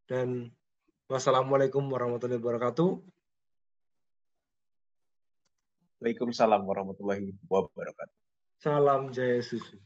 Dan 0.05 0.53
wassalamualaikum 1.09 1.81
warahmatullahi 1.89 2.37
wabarakatuh. 2.37 3.01
Waalaikumsalam 6.01 6.61
warahmatullahi 6.65 7.33
wabarakatuh. 7.49 8.15
Salam 8.61 9.09
Jaya 9.09 9.41
Susu. 9.41 9.81